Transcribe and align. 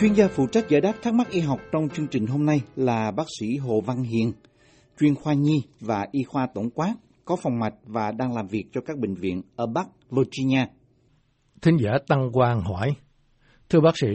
Chuyên 0.00 0.12
gia 0.12 0.28
phụ 0.28 0.46
trách 0.46 0.68
giải 0.68 0.80
đáp 0.80 0.92
thắc 1.02 1.14
mắc 1.14 1.30
y 1.30 1.40
học 1.40 1.60
trong 1.72 1.88
chương 1.88 2.06
trình 2.06 2.26
hôm 2.26 2.46
nay 2.46 2.60
là 2.76 3.10
bác 3.10 3.26
sĩ 3.40 3.56
Hồ 3.56 3.80
Văn 3.80 4.02
Hiền, 4.02 4.32
chuyên 5.00 5.14
khoa 5.14 5.34
nhi 5.34 5.62
và 5.80 6.06
y 6.12 6.22
khoa 6.22 6.46
tổng 6.54 6.70
quát, 6.70 6.94
có 7.24 7.36
phòng 7.36 7.58
mạch 7.58 7.74
và 7.84 8.12
đang 8.12 8.34
làm 8.34 8.46
việc 8.46 8.64
cho 8.72 8.80
các 8.80 8.98
bệnh 8.98 9.14
viện 9.14 9.42
ở 9.56 9.66
Bắc 9.66 9.86
Virginia. 10.10 10.66
Thính 11.62 11.76
giả 11.76 11.90
Tăng 12.08 12.32
Quang 12.32 12.60
hỏi, 12.60 12.94
Thưa 13.68 13.80
bác 13.80 13.98
sĩ, 13.98 14.08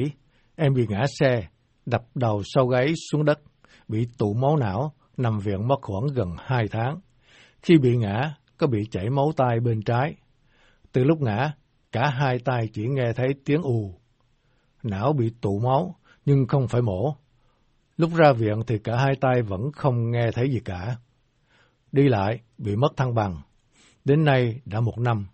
em 0.55 0.73
bị 0.73 0.85
ngã 0.89 1.03
xe, 1.19 1.47
đập 1.85 2.03
đầu 2.15 2.41
sau 2.45 2.67
gáy 2.67 2.93
xuống 3.11 3.25
đất, 3.25 3.39
bị 3.87 4.07
tụ 4.17 4.33
máu 4.33 4.57
não, 4.57 4.93
nằm 5.17 5.39
viện 5.39 5.67
mất 5.67 5.77
khoảng 5.81 6.05
gần 6.15 6.29
2 6.37 6.65
tháng. 6.71 6.99
Khi 7.61 7.77
bị 7.77 7.97
ngã, 7.97 8.35
có 8.57 8.67
bị 8.67 8.79
chảy 8.91 9.09
máu 9.09 9.31
tai 9.37 9.59
bên 9.59 9.81
trái. 9.81 10.15
Từ 10.91 11.03
lúc 11.03 11.21
ngã, 11.21 11.51
cả 11.91 12.09
hai 12.09 12.37
tay 12.45 12.69
chỉ 12.73 12.83
nghe 12.87 13.13
thấy 13.15 13.27
tiếng 13.45 13.61
ù. 13.61 14.02
Não 14.83 15.13
bị 15.13 15.31
tụ 15.41 15.59
máu, 15.59 15.95
nhưng 16.25 16.47
không 16.47 16.67
phải 16.67 16.81
mổ. 16.81 17.15
Lúc 17.97 18.09
ra 18.15 18.33
viện 18.33 18.61
thì 18.67 18.79
cả 18.79 18.97
hai 18.97 19.15
tay 19.21 19.41
vẫn 19.41 19.71
không 19.71 20.11
nghe 20.11 20.31
thấy 20.33 20.49
gì 20.51 20.59
cả. 20.65 20.95
Đi 21.91 22.09
lại, 22.09 22.39
bị 22.57 22.75
mất 22.75 22.97
thăng 22.97 23.15
bằng. 23.15 23.41
Đến 24.05 24.25
nay 24.25 24.61
đã 24.65 24.79
một 24.79 24.99
năm. 24.99 25.27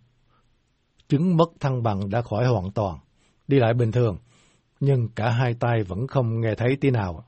Chứng 1.08 1.38
mất 1.38 1.50
thăng 1.60 1.84
bằng 1.84 2.10
đã 2.10 2.22
khỏi 2.22 2.48
hoàn 2.48 2.72
toàn. 2.72 2.98
Đi 3.48 3.60
lại 3.60 3.74
bình 3.74 3.92
thường, 3.92 4.18
nhưng 4.80 5.08
cả 5.16 5.30
hai 5.30 5.54
tay 5.54 5.84
vẫn 5.84 6.08
không 6.08 6.42
nghe 6.42 6.56
thấy 6.56 6.78
tí 6.82 6.90
nào. 6.90 7.24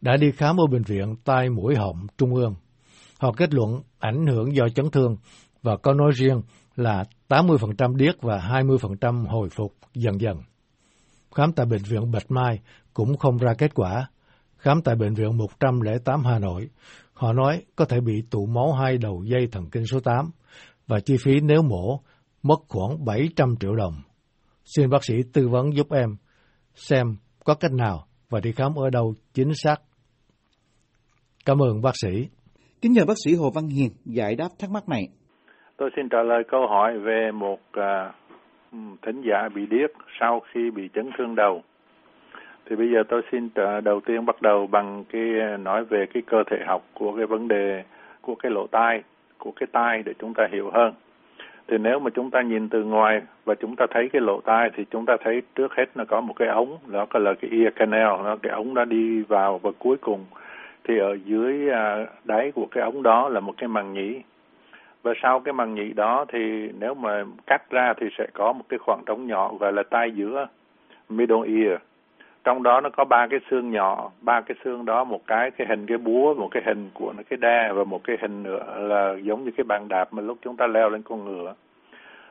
Đã 0.00 0.16
đi 0.16 0.32
khám 0.32 0.60
ở 0.60 0.66
bệnh 0.66 0.82
viện 0.82 1.16
tai 1.24 1.50
mũi 1.50 1.74
họng 1.76 2.06
trung 2.18 2.34
ương. 2.34 2.54
Họ 3.18 3.32
kết 3.32 3.54
luận 3.54 3.82
ảnh 3.98 4.26
hưởng 4.26 4.56
do 4.56 4.68
chấn 4.68 4.90
thương 4.90 5.16
và 5.62 5.76
có 5.76 5.94
nói 5.94 6.12
riêng 6.14 6.42
là 6.76 7.04
80% 7.28 7.96
điếc 7.96 8.22
và 8.22 8.38
20% 8.38 9.26
hồi 9.26 9.48
phục 9.50 9.74
dần 9.94 10.20
dần. 10.20 10.36
Khám 11.34 11.52
tại 11.52 11.66
Bệnh 11.66 11.82
viện 11.90 12.10
Bạch 12.12 12.30
Mai 12.30 12.60
cũng 12.94 13.16
không 13.16 13.36
ra 13.36 13.52
kết 13.58 13.74
quả. 13.74 14.08
Khám 14.56 14.82
tại 14.84 14.94
Bệnh 14.96 15.14
viện 15.14 15.36
108 15.36 16.24
Hà 16.24 16.38
Nội, 16.38 16.68
họ 17.12 17.32
nói 17.32 17.62
có 17.76 17.84
thể 17.84 18.00
bị 18.00 18.22
tụ 18.30 18.46
máu 18.46 18.72
hai 18.72 18.98
đầu 18.98 19.22
dây 19.24 19.48
thần 19.52 19.64
kinh 19.72 19.86
số 19.86 20.00
8 20.00 20.30
và 20.86 21.00
chi 21.00 21.16
phí 21.24 21.40
nếu 21.40 21.62
mổ 21.62 22.00
mất 22.42 22.58
khoảng 22.68 23.04
700 23.04 23.54
triệu 23.60 23.74
đồng. 23.74 23.94
Xin 24.64 24.90
bác 24.90 25.04
sĩ 25.04 25.14
tư 25.32 25.48
vấn 25.48 25.74
giúp 25.76 25.86
em 25.92 26.16
xem 26.74 27.16
có 27.44 27.54
cách 27.54 27.72
nào 27.72 28.06
và 28.30 28.40
đi 28.40 28.52
khám 28.52 28.74
ở 28.74 28.90
đâu 28.90 29.14
chính 29.34 29.54
xác. 29.54 29.76
Cảm 31.46 31.62
ơn 31.62 31.82
bác 31.82 31.92
sĩ. 32.02 32.28
Kính 32.82 32.92
nhờ 32.92 33.04
bác 33.08 33.14
sĩ 33.24 33.34
Hồ 33.34 33.50
Văn 33.54 33.68
Hiền 33.68 33.90
giải 34.04 34.34
đáp 34.36 34.48
thắc 34.58 34.70
mắc 34.70 34.88
này. 34.88 35.02
Tôi 35.76 35.90
xin 35.96 36.08
trả 36.10 36.18
lời 36.22 36.42
câu 36.50 36.60
hỏi 36.68 36.98
về 37.06 37.30
một 37.34 37.60
uh, 37.78 38.19
thính 39.02 39.22
giả 39.22 39.48
bị 39.54 39.66
điếc 39.66 39.90
sau 40.20 40.40
khi 40.40 40.70
bị 40.70 40.88
chấn 40.94 41.10
thương 41.18 41.34
đầu. 41.34 41.62
Thì 42.66 42.76
bây 42.76 42.90
giờ 42.90 43.02
tôi 43.08 43.22
xin 43.32 43.48
ờ, 43.54 43.80
đầu 43.80 44.00
tiên 44.00 44.26
bắt 44.26 44.42
đầu 44.42 44.66
bằng 44.66 45.04
cái 45.12 45.40
ờ, 45.40 45.56
nói 45.56 45.84
về 45.84 46.06
cái 46.06 46.22
cơ 46.26 46.42
thể 46.50 46.56
học 46.66 46.82
của 46.94 47.16
cái 47.16 47.26
vấn 47.26 47.48
đề 47.48 47.84
của 48.20 48.34
cái 48.34 48.52
lỗ 48.52 48.66
tai, 48.66 49.02
của 49.38 49.50
cái 49.50 49.66
tai 49.72 50.02
để 50.02 50.14
chúng 50.18 50.34
ta 50.34 50.48
hiểu 50.52 50.70
hơn. 50.70 50.92
Thì 51.68 51.78
nếu 51.78 51.98
mà 51.98 52.10
chúng 52.10 52.30
ta 52.30 52.42
nhìn 52.42 52.68
từ 52.68 52.84
ngoài 52.84 53.22
và 53.44 53.54
chúng 53.54 53.76
ta 53.76 53.86
thấy 53.90 54.08
cái 54.08 54.22
lỗ 54.22 54.40
tai 54.40 54.70
thì 54.76 54.84
chúng 54.90 55.06
ta 55.06 55.16
thấy 55.24 55.42
trước 55.54 55.74
hết 55.74 55.84
nó 55.94 56.04
có 56.04 56.20
một 56.20 56.34
cái 56.36 56.48
ống, 56.48 56.78
đó 56.86 57.06
là 57.12 57.34
cái 57.34 57.50
ear 57.50 57.74
canal, 57.76 58.22
nó 58.24 58.36
cái 58.42 58.52
ống 58.52 58.74
đó 58.74 58.84
đi 58.84 59.22
vào 59.22 59.58
và 59.58 59.70
cuối 59.78 59.96
cùng 59.96 60.24
thì 60.84 60.98
ở 60.98 61.18
dưới 61.24 61.70
à, 61.70 62.06
đáy 62.24 62.52
của 62.54 62.66
cái 62.70 62.84
ống 62.84 63.02
đó 63.02 63.28
là 63.28 63.40
một 63.40 63.54
cái 63.56 63.68
màng 63.68 63.92
nhĩ 63.92 64.20
và 65.02 65.12
sau 65.22 65.40
cái 65.40 65.52
màng 65.52 65.74
nhĩ 65.74 65.92
đó 65.92 66.24
thì 66.28 66.70
nếu 66.80 66.94
mà 66.94 67.24
cắt 67.46 67.70
ra 67.70 67.94
thì 68.00 68.06
sẽ 68.18 68.26
có 68.32 68.52
một 68.52 68.64
cái 68.68 68.78
khoảng 68.78 69.02
trống 69.06 69.26
nhỏ 69.26 69.52
gọi 69.60 69.72
là 69.72 69.82
tai 69.90 70.10
giữa 70.10 70.46
middle 71.08 71.46
ear. 71.46 71.80
Trong 72.44 72.62
đó 72.62 72.80
nó 72.80 72.90
có 72.90 73.04
ba 73.04 73.26
cái 73.26 73.40
xương 73.50 73.70
nhỏ, 73.70 74.10
ba 74.20 74.40
cái 74.40 74.56
xương 74.64 74.84
đó, 74.84 75.04
một 75.04 75.20
cái 75.26 75.50
cái 75.50 75.66
hình 75.66 75.86
cái 75.86 75.98
búa, 75.98 76.34
một 76.34 76.48
cái 76.50 76.62
hình 76.66 76.90
của 76.94 77.12
nó, 77.16 77.22
cái 77.30 77.36
đa 77.36 77.72
và 77.72 77.84
một 77.84 78.04
cái 78.04 78.16
hình 78.20 78.42
nữa 78.42 78.64
là 78.78 79.14
giống 79.22 79.44
như 79.44 79.50
cái 79.56 79.64
bàn 79.64 79.88
đạp 79.88 80.12
mà 80.12 80.22
lúc 80.22 80.38
chúng 80.42 80.56
ta 80.56 80.66
leo 80.66 80.90
lên 80.90 81.02
con 81.02 81.24
ngựa. 81.24 81.54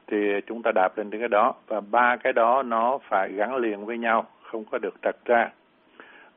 Thì 0.08 0.18
chúng 0.47 0.62
ta 0.62 0.72
đạp 0.75 0.97
lên 0.97 1.09
cái 1.09 1.28
đó 1.28 1.53
và 1.68 1.81
ba 1.91 2.16
cái 2.16 2.34
đó 2.34 2.63
nó 2.63 2.97
phải 3.09 3.31
gắn 3.31 3.56
liền 3.56 3.85
với 3.85 3.97
nhau, 3.97 4.25
không 4.44 4.63
có 4.72 4.78
được 4.78 4.96
trật 5.02 5.16
ra. 5.25 5.50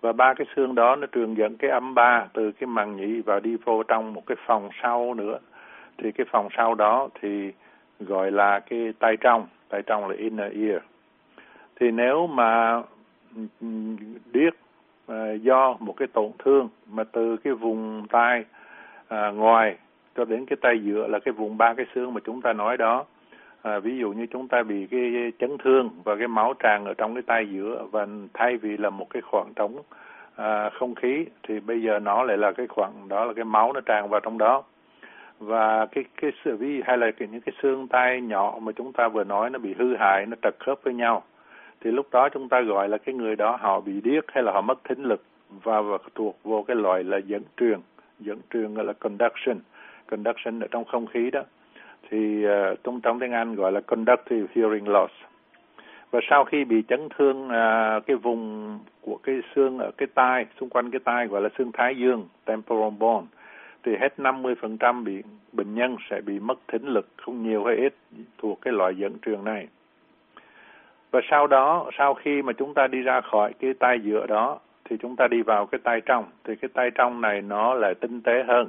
Và 0.01 0.13
ba 0.13 0.35
cái 0.35 0.47
xương 0.57 0.75
đó 0.75 0.97
nó 0.97 1.07
truyền 1.13 1.35
dẫn 1.35 1.57
cái 1.57 1.71
âm 1.71 1.95
ba 1.95 2.27
từ 2.33 2.53
cái 2.53 2.67
màng 2.67 2.97
nhĩ 2.97 3.21
vào 3.21 3.41
đi 3.41 3.57
vô 3.65 3.83
trong 3.83 4.15
một 4.15 4.27
cái 4.27 4.37
phòng 4.47 4.69
sau 4.83 5.15
nữa 5.15 5.39
thì 5.99 6.13
cái 6.13 6.27
phòng 6.31 6.49
sau 6.57 6.75
đó 6.75 7.09
thì 7.21 7.53
gọi 8.01 8.31
là 8.31 8.61
cái 8.61 8.93
tai 8.99 9.17
trong 9.17 9.47
tai 9.69 9.83
trong 9.83 10.09
là 10.09 10.17
inner 10.17 10.53
ear. 10.53 10.83
Thì 11.81 11.91
nếu 11.91 12.27
mà 12.27 12.83
điếc 14.33 14.55
à, 15.07 15.33
do 15.33 15.77
một 15.81 15.95
cái 15.97 16.09
tổn 16.13 16.31
thương 16.39 16.69
mà 16.87 17.05
từ 17.05 17.37
cái 17.37 17.53
vùng 17.53 18.07
tai 18.11 18.45
à, 19.09 19.31
ngoài 19.31 19.77
cho 20.17 20.25
đến 20.25 20.47
cái 20.47 20.57
tay 20.61 20.79
giữa 20.85 21.07
là 21.07 21.19
cái 21.19 21.33
vùng 21.33 21.59
ba 21.59 21.75
cái 21.75 21.87
xương 21.95 22.15
mà 22.15 22.21
chúng 22.25 22.43
ta 22.43 22.53
nói 22.53 22.77
đó 22.77 23.05
à, 23.63 23.79
ví 23.79 23.99
dụ 23.99 24.13
như 24.13 24.27
chúng 24.27 24.49
ta 24.49 24.63
bị 24.63 24.87
cái 24.91 25.33
chấn 25.39 25.59
thương 25.59 25.91
và 26.05 26.17
cái 26.17 26.29
máu 26.29 26.55
tràn 26.59 26.85
ở 26.85 26.95
trong 26.95 27.15
cái 27.15 27.23
tay 27.23 27.47
giữa 27.53 27.87
và 27.91 28.07
thay 28.35 28.57
vì 28.57 28.77
là 28.77 28.91
một 28.91 29.07
cái 29.11 29.23
khoảng 29.23 29.53
trống 29.57 29.83
à, 30.37 30.71
không 30.71 30.95
khí 30.95 31.25
thì 31.43 31.61
bây 31.61 31.83
giờ 31.83 31.99
nó 31.99 32.23
lại 32.23 32.37
là 32.37 32.53
cái 32.53 32.67
khoảng 32.67 33.09
đó 33.09 33.25
là 33.25 33.33
cái 33.33 33.45
máu 33.45 33.73
nó 33.73 33.81
tràn 33.81 34.09
vào 34.09 34.21
trong 34.21 34.39
đó 34.39 34.63
và 35.47 35.87
cái 35.87 36.05
cái 36.21 36.33
sự 36.45 36.57
vi 36.57 36.83
hay 36.85 36.99
là 36.99 37.11
cái, 37.11 37.29
những 37.33 37.41
cái 37.41 37.55
xương 37.63 37.89
tay 37.89 38.21
nhỏ 38.21 38.59
mà 38.63 38.73
chúng 38.73 38.93
ta 38.93 39.09
vừa 39.09 39.25
nói 39.25 39.51
nó 39.51 39.59
bị 39.59 39.75
hư 39.79 39.97
hại 39.97 40.27
nó 40.27 40.37
trật 40.43 40.55
khớp 40.59 40.79
với 40.83 40.95
nhau 40.95 41.23
thì 41.85 41.91
lúc 41.91 42.07
đó 42.13 42.29
chúng 42.29 42.49
ta 42.49 42.61
gọi 42.61 42.89
là 42.89 42.99
cái 42.99 43.15
người 43.15 43.37
đó 43.37 43.59
họ 43.61 43.81
bị 43.81 44.01
điếc 44.01 44.25
hay 44.33 44.43
là 44.43 44.53
họ 44.53 44.61
mất 44.61 44.85
thính 44.85 45.03
lực 45.03 45.23
và, 45.63 45.81
và 45.81 45.99
thuộc 46.15 46.39
vô 46.45 46.65
cái 46.69 46.77
loại 46.77 47.05
là 47.05 47.19
dẫn 47.19 47.43
truyền. 47.57 47.79
Dẫn 48.21 48.39
truyền 48.51 48.75
gọi 48.75 48.85
là 48.85 48.93
conduction. 48.93 49.59
Conduction 50.11 50.61
ở 50.61 50.67
trong 50.71 50.85
không 50.85 51.07
khí 51.07 51.31
đó. 51.31 51.43
Thì 52.11 52.47
uh, 52.47 52.79
trong 52.85 53.01
trong 53.01 53.21
tiếng 53.21 53.33
Anh 53.33 53.55
gọi 53.55 53.73
là 53.73 53.81
conductive 53.81 54.47
hearing 54.55 54.89
loss. 54.89 55.13
Và 56.11 56.21
sau 56.31 56.45
khi 56.45 56.65
bị 56.65 56.83
chấn 56.89 57.09
thương 57.19 57.47
uh, 57.47 58.07
cái 58.07 58.17
vùng 58.17 58.79
của 59.01 59.17
cái 59.23 59.41
xương 59.55 59.79
ở 59.79 59.91
cái 59.97 60.09
tai 60.15 60.47
xung 60.61 60.69
quanh 60.69 60.91
cái 60.91 61.01
tai 61.05 61.27
gọi 61.27 61.43
là 61.43 61.49
xương 61.59 61.73
thái 61.73 61.97
dương 61.97 62.29
temporal 62.45 62.91
bone 62.99 63.27
thì 63.85 63.97
hết 64.01 64.15
50% 64.19 65.05
bị 65.05 65.23
bệnh 65.53 65.75
nhân 65.75 65.97
sẽ 66.11 66.21
bị 66.21 66.39
mất 66.39 66.59
thính 66.69 66.87
lực 66.87 67.09
không 67.17 67.43
nhiều 67.43 67.65
hay 67.65 67.77
ít 67.77 67.95
thuộc 68.39 68.59
cái 68.61 68.73
loại 68.73 68.95
dẫn 68.97 69.19
truyền 69.19 69.45
này. 69.45 69.69
Và 71.11 71.21
sau 71.31 71.47
đó, 71.47 71.91
sau 71.99 72.15
khi 72.15 72.43
mà 72.43 72.53
chúng 72.53 72.75
ta 72.75 72.87
đi 72.87 73.03
ra 73.03 73.21
khỏi 73.21 73.53
cái 73.61 73.75
tay 73.79 74.01
giữa 74.01 74.27
đó, 74.27 74.59
thì 74.85 74.97
chúng 74.97 75.17
ta 75.17 75.29
đi 75.29 75.43
vào 75.43 75.67
cái 75.67 75.79
tay 75.85 76.01
trong. 76.01 76.25
Thì 76.45 76.57
cái 76.57 76.69
tay 76.75 76.91
trong 76.95 77.21
này 77.21 77.43
nó 77.43 77.75
lại 77.75 77.95
tinh 77.95 78.21
tế 78.21 78.45
hơn. 78.49 78.69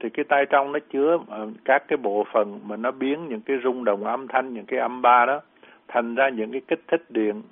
Thì 0.00 0.08
cái 0.08 0.24
tay 0.24 0.46
trong 0.46 0.72
nó 0.72 0.78
chứa 0.92 1.18
ờ, 1.28 1.48
các 1.64 1.88
cái 1.88 1.96
bộ 1.96 2.26
phận 2.32 2.60
mà 2.66 2.76
nó 2.76 2.90
biến 2.90 3.28
những 3.28 3.40
cái 3.40 3.56
rung 3.64 3.84
động 3.84 4.04
âm 4.04 4.28
thanh, 4.28 4.54
những 4.54 4.66
cái 4.66 4.80
âm 4.80 5.02
ba 5.02 5.26
đó, 5.26 5.40
thành 5.88 6.14
ra 6.14 6.28
những 6.28 6.52
cái 6.52 6.60
kích 6.68 6.80
thích 6.88 7.02
điện. 7.08 7.42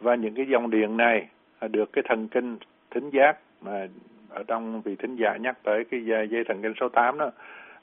Và 0.00 0.14
những 0.14 0.34
cái 0.34 0.46
dòng 0.48 0.70
điện 0.70 0.96
này 0.96 1.28
ờ, 1.58 1.68
được 1.68 1.92
cái 1.92 2.04
thần 2.08 2.28
kinh 2.28 2.58
thính 2.90 3.10
giác 3.10 3.38
mà 3.60 3.86
ở 4.30 4.42
trong 4.46 4.82
vị 4.82 4.96
thính 4.96 5.16
giả 5.16 5.36
nhắc 5.36 5.56
tới 5.62 5.84
cái 5.90 6.04
dây 6.04 6.44
thần 6.48 6.62
kinh 6.62 6.72
số 6.80 6.88
8 6.88 7.18
đó 7.18 7.30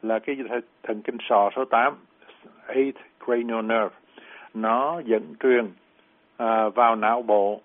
là 0.01 0.19
cái 0.19 0.37
thần 0.83 1.01
kinh 1.01 1.17
sò 1.29 1.49
số 1.55 1.65
8 1.65 1.93
eighth 2.67 2.99
cranial 3.25 3.61
nerve. 3.61 3.95
Nó 4.53 5.01
dẫn 5.05 5.35
truyền 5.39 5.65
à, 6.37 6.69
vào 6.69 6.95
não 6.95 7.21
bộ. 7.21 7.61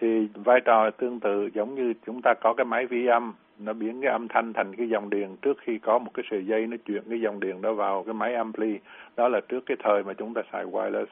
Thì 0.00 0.28
vai 0.34 0.60
trò 0.64 0.90
tương 0.90 1.20
tự 1.20 1.50
giống 1.54 1.74
như 1.74 1.94
chúng 2.06 2.22
ta 2.22 2.34
có 2.34 2.54
cái 2.54 2.64
máy 2.64 2.86
vi 2.86 3.06
âm. 3.06 3.34
Nó 3.58 3.72
biến 3.72 4.00
cái 4.00 4.10
âm 4.10 4.28
thanh 4.28 4.52
thành 4.52 4.76
cái 4.76 4.88
dòng 4.88 5.10
điện 5.10 5.36
trước 5.42 5.58
khi 5.60 5.78
có 5.78 5.98
một 5.98 6.10
cái 6.14 6.24
sợi 6.30 6.46
dây 6.46 6.66
nó 6.66 6.76
chuyển 6.86 7.02
cái 7.10 7.20
dòng 7.20 7.40
điện 7.40 7.62
đó 7.62 7.72
vào 7.72 8.02
cái 8.02 8.14
máy 8.14 8.34
ampli. 8.34 8.78
Đó 9.16 9.28
là 9.28 9.40
trước 9.48 9.66
cái 9.66 9.76
thời 9.84 10.04
mà 10.04 10.12
chúng 10.12 10.34
ta 10.34 10.42
xài 10.52 10.64
wireless 10.64 11.06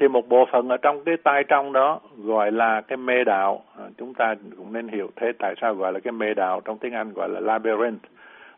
thì 0.00 0.08
một 0.08 0.28
bộ 0.28 0.44
phận 0.52 0.68
ở 0.68 0.76
trong 0.76 1.04
cái 1.04 1.16
tai 1.16 1.44
trong 1.44 1.72
đó 1.72 2.00
gọi 2.24 2.52
là 2.52 2.80
cái 2.80 2.96
mê 2.96 3.24
đạo 3.24 3.62
à, 3.78 3.84
chúng 3.98 4.14
ta 4.14 4.34
cũng 4.56 4.72
nên 4.72 4.88
hiểu 4.88 5.10
thế 5.16 5.32
tại 5.38 5.54
sao 5.60 5.74
gọi 5.74 5.92
là 5.92 6.00
cái 6.00 6.12
mê 6.12 6.34
đạo 6.34 6.60
trong 6.64 6.78
tiếng 6.78 6.94
Anh 6.94 7.12
gọi 7.12 7.28
là 7.28 7.40
labyrinth. 7.40 8.04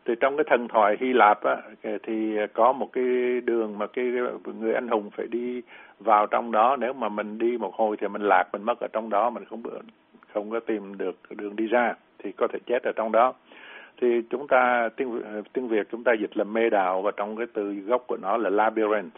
Thì 0.05 0.13
trong 0.19 0.37
cái 0.37 0.43
thần 0.49 0.67
thoại 0.67 0.97
Hy 0.99 1.13
Lạp 1.13 1.43
á, 1.43 1.57
thì 2.03 2.37
có 2.53 2.73
một 2.73 2.89
cái 2.93 3.05
đường 3.45 3.79
mà 3.79 3.87
cái 3.87 4.05
người 4.59 4.73
anh 4.73 4.87
hùng 4.87 5.09
phải 5.17 5.27
đi 5.27 5.61
vào 5.99 6.27
trong 6.27 6.51
đó. 6.51 6.75
Nếu 6.79 6.93
mà 6.93 7.09
mình 7.09 7.37
đi 7.37 7.57
một 7.57 7.75
hồi 7.75 7.97
thì 7.99 8.07
mình 8.07 8.21
lạc 8.21 8.43
mình 8.53 8.63
mất 8.63 8.79
ở 8.79 8.87
trong 8.93 9.09
đó 9.09 9.29
mình 9.29 9.45
không 9.45 9.63
không 10.33 10.51
có 10.51 10.59
tìm 10.59 10.97
được 10.97 11.15
đường 11.29 11.55
đi 11.55 11.67
ra 11.67 11.93
thì 12.19 12.31
có 12.31 12.47
thể 12.53 12.59
chết 12.65 12.83
ở 12.83 12.91
trong 12.95 13.11
đó. 13.11 13.33
Thì 14.01 14.21
chúng 14.29 14.47
ta 14.47 14.89
tiếng 14.95 15.21
tiếng 15.53 15.67
Việt 15.67 15.87
chúng 15.91 16.03
ta 16.03 16.13
dịch 16.13 16.37
là 16.37 16.43
mê 16.43 16.69
đạo 16.69 17.01
và 17.01 17.11
trong 17.17 17.35
cái 17.37 17.47
từ 17.53 17.73
gốc 17.73 18.03
của 18.07 18.17
nó 18.21 18.37
là 18.37 18.49
labyrinth 18.49 19.17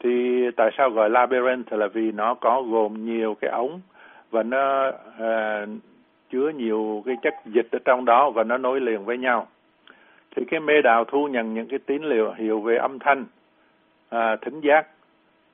thì 0.00 0.44
tại 0.56 0.70
sao 0.76 0.90
gọi 0.90 1.10
labyrinth 1.10 1.72
là 1.72 1.86
vì 1.86 2.12
nó 2.12 2.34
có 2.34 2.62
gồm 2.62 3.04
nhiều 3.04 3.36
cái 3.40 3.50
ống 3.50 3.80
và 4.30 4.42
nó 4.42 4.92
à, 5.18 5.66
chứa 6.30 6.48
nhiều 6.48 7.02
cái 7.06 7.16
chất 7.22 7.34
dịch 7.44 7.66
ở 7.72 7.78
trong 7.84 8.04
đó 8.04 8.30
và 8.30 8.44
nó 8.44 8.58
nối 8.58 8.80
liền 8.80 9.04
với 9.04 9.18
nhau. 9.18 9.46
Thì 10.36 10.44
cái 10.50 10.60
mê 10.60 10.82
đạo 10.82 11.04
thu 11.04 11.28
nhận 11.28 11.54
những 11.54 11.68
cái 11.68 11.78
tín 11.78 12.02
hiệu 12.02 12.32
hiệu 12.32 12.60
về 12.60 12.76
âm 12.76 12.98
thanh 12.98 13.24
à, 14.08 14.36
thính 14.36 14.60
giác 14.60 14.86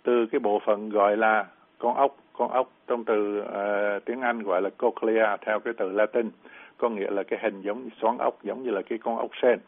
từ 0.03 0.27
cái 0.27 0.39
bộ 0.39 0.61
phận 0.67 0.91
gọi 0.91 1.17
là 1.17 1.47
con 1.79 1.95
ốc. 1.95 2.17
Con 2.39 2.51
ốc 2.51 2.71
trong 2.87 3.05
từ 3.05 3.41
uh, 3.41 4.05
tiếng 4.05 4.21
Anh 4.21 4.43
gọi 4.43 4.63
là 4.63 4.71
cochlea 4.71 5.37
theo 5.37 5.61
cái 5.61 5.75
từ 5.77 5.91
Latin 5.91 6.31
có 6.79 6.89
nghĩa 6.89 7.11
là 7.11 7.23
cái 7.23 7.39
hình 7.43 7.63
giống 7.63 7.89
xoắn 8.01 8.19
ốc 8.19 8.39
giống 8.43 8.63
như 8.63 8.71
là 8.71 8.83
cái 8.83 8.99
con 8.99 9.19
ốc 9.19 9.31
sên 9.43 9.59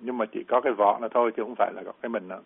nhưng 0.00 0.18
mà 0.18 0.26
chỉ 0.26 0.44
có 0.44 0.60
cái 0.60 0.72
vỏ 0.72 0.98
nó 1.00 1.08
thôi 1.08 1.32
chứ 1.36 1.42
không 1.42 1.54
phải 1.54 1.72
là 1.74 1.82
có 1.86 1.92
cái 2.02 2.08
mình 2.08 2.28
nữa 2.28 2.40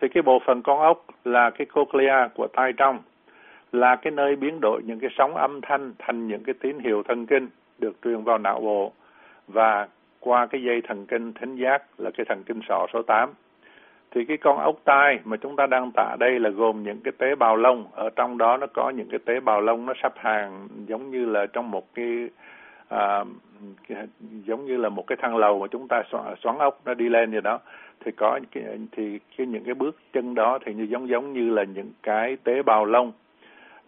thì 0.00 0.08
cái 0.08 0.22
bộ 0.22 0.38
phận 0.46 0.62
con 0.62 0.80
ốc 0.80 1.04
là 1.24 1.50
cái 1.50 1.66
cochlea 1.66 2.28
của 2.34 2.46
tai 2.46 2.72
trong 2.72 2.98
là 3.72 3.96
cái 3.96 4.10
nơi 4.10 4.36
biến 4.36 4.60
đổi 4.60 4.82
những 4.84 5.00
cái 5.00 5.10
sóng 5.18 5.36
âm 5.36 5.60
thanh 5.60 5.92
thành 5.98 6.28
những 6.28 6.44
cái 6.44 6.54
tín 6.60 6.78
hiệu 6.78 7.02
thần 7.02 7.26
kinh 7.26 7.48
được 7.78 7.96
truyền 8.04 8.22
vào 8.22 8.38
não 8.38 8.60
bộ. 8.60 8.92
Và 9.48 9.88
qua 10.20 10.46
cái 10.46 10.62
dây 10.62 10.82
thần 10.88 11.06
kinh 11.06 11.32
thính 11.32 11.56
giác 11.56 11.82
là 11.98 12.10
cái 12.16 12.24
thần 12.28 12.42
kinh 12.42 12.60
sọ 12.68 12.86
số 12.92 13.02
8. 13.02 13.30
Thì 14.10 14.24
cái 14.24 14.36
con 14.36 14.58
ốc 14.58 14.76
tai 14.84 15.18
mà 15.24 15.36
chúng 15.36 15.56
ta 15.56 15.66
đang 15.66 15.90
tả 15.94 16.16
đây 16.18 16.40
là 16.40 16.50
gồm 16.50 16.82
những 16.82 17.00
cái 17.04 17.12
tế 17.18 17.34
bào 17.34 17.56
lông, 17.56 17.86
ở 17.92 18.10
trong 18.16 18.38
đó 18.38 18.56
nó 18.56 18.66
có 18.66 18.90
những 18.90 19.08
cái 19.10 19.20
tế 19.24 19.40
bào 19.40 19.60
lông 19.60 19.86
nó 19.86 19.92
sắp 20.02 20.12
hàng 20.16 20.68
giống 20.86 21.10
như 21.10 21.26
là 21.26 21.46
trong 21.46 21.70
một 21.70 21.94
cái 21.94 22.28
à, 22.88 23.24
giống 24.20 24.64
như 24.64 24.76
là 24.76 24.88
một 24.88 25.06
cái 25.06 25.16
thang 25.22 25.36
lầu 25.36 25.58
mà 25.60 25.66
chúng 25.70 25.88
ta 25.88 26.02
xoắn, 26.10 26.24
xoắn 26.42 26.58
ốc 26.58 26.80
nó 26.84 26.94
đi 26.94 27.08
lên 27.08 27.30
như 27.30 27.40
đó 27.40 27.58
thì 28.04 28.12
có 28.12 28.40
cái, 28.52 28.64
thì 28.92 29.18
cái 29.36 29.46
những 29.46 29.64
cái 29.64 29.74
bước 29.74 29.96
chân 30.12 30.34
đó 30.34 30.58
thì 30.64 30.74
như 30.74 30.86
giống 30.90 31.08
giống 31.08 31.32
như 31.32 31.50
là 31.50 31.64
những 31.64 31.92
cái 32.02 32.36
tế 32.44 32.62
bào 32.62 32.84
lông 32.84 33.12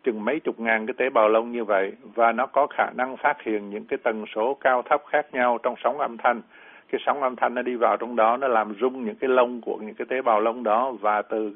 chừng 0.05 0.25
mấy 0.25 0.41
chục 0.41 0.61
ngàn 0.61 0.87
cái 0.87 0.95
tế 0.99 1.11
bào 1.11 1.29
lông 1.29 1.53
như 1.53 1.65
vậy 1.65 1.93
và 2.15 2.33
nó 2.33 2.47
có 2.47 2.67
khả 2.67 2.91
năng 2.97 3.17
phát 3.17 3.43
hiện 3.43 3.71
những 3.71 3.85
cái 3.85 3.99
tần 4.03 4.25
số 4.35 4.55
cao 4.55 4.83
thấp 4.83 5.03
khác 5.07 5.27
nhau 5.33 5.59
trong 5.63 5.75
sóng 5.85 5.99
âm 5.99 6.17
thanh 6.17 6.41
cái 6.93 7.01
sóng 7.07 7.23
âm 7.23 7.37
thanh 7.37 7.55
nó 7.55 7.63
đi 7.63 7.75
vào 7.75 7.97
trong 7.97 8.17
đó 8.17 8.37
nó 8.37 8.49
làm 8.49 8.75
rung 8.81 9.05
những 9.05 9.17
cái 9.17 9.31
lông 9.31 9.61
của 9.61 9.77
những 9.77 9.95
cái 9.95 10.07
tế 10.11 10.23
bào 10.23 10.41
lông 10.41 10.63
đó 10.63 10.93
và 11.01 11.23
từ 11.23 11.53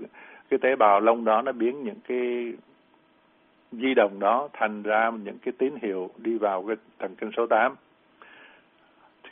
cái 0.50 0.58
tế 0.58 0.76
bào 0.76 1.00
lông 1.00 1.24
đó 1.24 1.42
nó 1.42 1.52
biến 1.52 1.82
những 1.82 2.00
cái 2.08 2.52
di 3.72 3.94
động 3.94 4.20
đó 4.20 4.48
thành 4.52 4.82
ra 4.82 5.10
những 5.24 5.38
cái 5.38 5.52
tín 5.58 5.74
hiệu 5.82 6.10
đi 6.16 6.38
vào 6.38 6.64
cái 6.66 6.76
thần 6.98 7.14
kinh 7.16 7.30
số 7.36 7.46
8. 7.46 7.74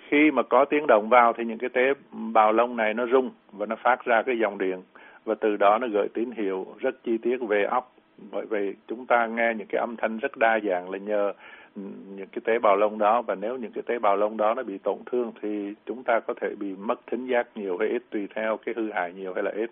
Khi 0.09 0.31
mà 0.31 0.43
có 0.43 0.65
tiếng 0.65 0.87
động 0.87 1.09
vào 1.09 1.33
thì 1.33 1.45
những 1.45 1.59
cái 1.59 1.71
tế 1.71 1.93
bào 2.13 2.53
lông 2.53 2.77
này 2.77 2.95
nó 2.95 3.07
rung 3.07 3.31
và 3.53 3.67
nó 3.67 3.77
phát 3.77 4.05
ra 4.05 4.23
cái 4.23 4.39
dòng 4.39 4.59
điện. 4.59 4.83
Và 5.25 5.35
từ 5.35 5.57
đó 5.57 5.79
nó 5.79 5.87
gửi 5.93 6.09
tín 6.15 6.31
hiệu 6.31 6.67
rất 6.79 7.03
chi 7.05 7.19
tiết 7.19 7.37
về 7.37 7.65
óc. 7.65 7.93
Bởi 8.31 8.47
vì 8.47 8.75
chúng 8.89 9.07
ta 9.07 9.27
nghe 9.27 9.55
những 9.59 9.67
cái 9.67 9.81
âm 9.81 9.97
thanh 9.97 10.19
rất 10.19 10.37
đa 10.37 10.59
dạng 10.65 10.91
là 10.91 10.99
nhờ 10.99 11.33
những 12.17 12.29
cái 12.33 12.41
tế 12.45 12.59
bào 12.59 12.77
lông 12.77 12.99
đó. 12.99 13.23
Và 13.23 13.35
nếu 13.35 13.57
những 13.57 13.73
cái 13.73 13.83
tế 13.87 13.99
bào 13.99 14.17
lông 14.17 14.37
đó 14.37 14.55
nó 14.55 14.63
bị 14.63 14.79
tổn 14.79 14.99
thương 15.07 15.33
thì 15.43 15.75
chúng 15.87 16.03
ta 16.03 16.21
có 16.21 16.35
thể 16.41 16.55
bị 16.59 16.75
mất 16.79 17.01
thính 17.07 17.27
giác 17.27 17.49
nhiều 17.55 17.77
hay 17.79 17.89
ít, 17.89 18.03
tùy 18.11 18.29
theo 18.35 18.57
cái 18.57 18.75
hư 18.79 18.91
hại 18.93 19.13
nhiều 19.13 19.35
hay 19.35 19.43
là 19.43 19.51
ít. 19.51 19.71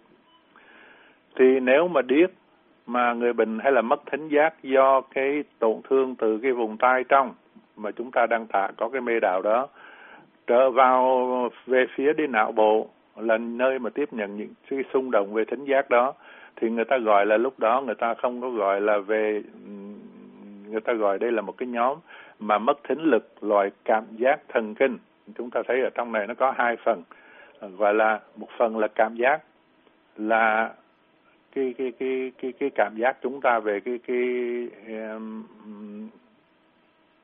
Thì 1.37 1.61
nếu 1.61 1.88
mà 1.88 2.02
điếc 2.02 2.31
mà 2.87 3.12
người 3.12 3.32
bệnh 3.32 3.58
hay 3.58 3.73
là 3.73 3.82
mất 3.82 4.00
thính 4.12 4.29
giác 4.29 4.62
do 4.62 5.00
cái 5.00 5.44
tổn 5.58 5.81
thương 5.90 6.14
từ 6.14 6.38
cái 6.38 6.52
vùng 6.52 6.76
tai 6.76 7.05
trong 7.08 7.34
mà 7.76 7.90
chúng 7.90 8.11
ta 8.11 8.26
đang 8.26 8.46
thả 8.52 8.69
có 8.76 8.88
cái 8.88 9.00
mê 9.00 9.20
đạo 9.20 9.43
đó 9.43 9.69
trở 10.47 10.71
vào 10.71 11.50
về 11.67 11.87
phía 11.94 12.12
đi 12.12 12.27
não 12.27 12.53
bộ 12.53 12.89
là 13.17 13.39
nơi 13.39 13.79
mà 13.79 13.91
tiếp 13.91 14.12
nhận 14.12 14.37
những 14.37 14.55
cái 14.69 14.85
xung 14.93 15.11
động 15.11 15.35
về 15.35 15.44
thính 15.44 15.65
giác 15.65 15.91
đó. 15.91 16.15
Thì 16.56 16.71
người 16.71 16.85
ta 16.85 16.99
gọi 16.99 17.27
là 17.27 17.37
lúc 17.37 17.59
đó 17.59 17.81
người 17.81 17.94
ta 17.94 18.15
không 18.15 18.41
có 18.41 18.50
gọi 18.50 18.81
là 18.81 18.99
về 18.99 19.43
người 20.69 20.81
ta 20.81 20.93
gọi 20.93 21.19
đây 21.19 21.33
là 21.33 21.43
một 21.43 21.56
cái 21.59 21.67
nhóm 21.67 21.99
mà 22.39 22.59
mất 22.59 22.85
thính 22.89 23.03
lực 23.03 23.44
loại 23.44 23.71
cảm 23.85 24.05
giác 24.17 24.41
thần 24.49 24.75
kinh. 24.75 24.99
Chúng 25.35 25.50
ta 25.50 25.62
thấy 25.69 25.83
ở 25.83 25.91
trong 25.94 26.12
này 26.12 26.27
nó 26.27 26.35
có 26.35 26.50
hai 26.56 26.77
phần. 26.85 27.03
Gọi 27.79 27.94
là 27.94 28.21
một 28.37 28.49
phần 28.59 28.79
là 28.79 28.89
cảm 28.89 29.17
giác 29.17 29.43
là 30.17 30.73
cái 31.55 31.75
cái 31.79 31.93
cái 31.99 32.33
cái 32.43 32.53
cái 32.53 32.71
cảm 32.75 32.97
giác 32.97 33.17
chúng 33.23 33.41
ta 33.41 33.59
về 33.59 33.81
cái 33.81 33.99
cái 34.06 34.19
um, 34.89 35.44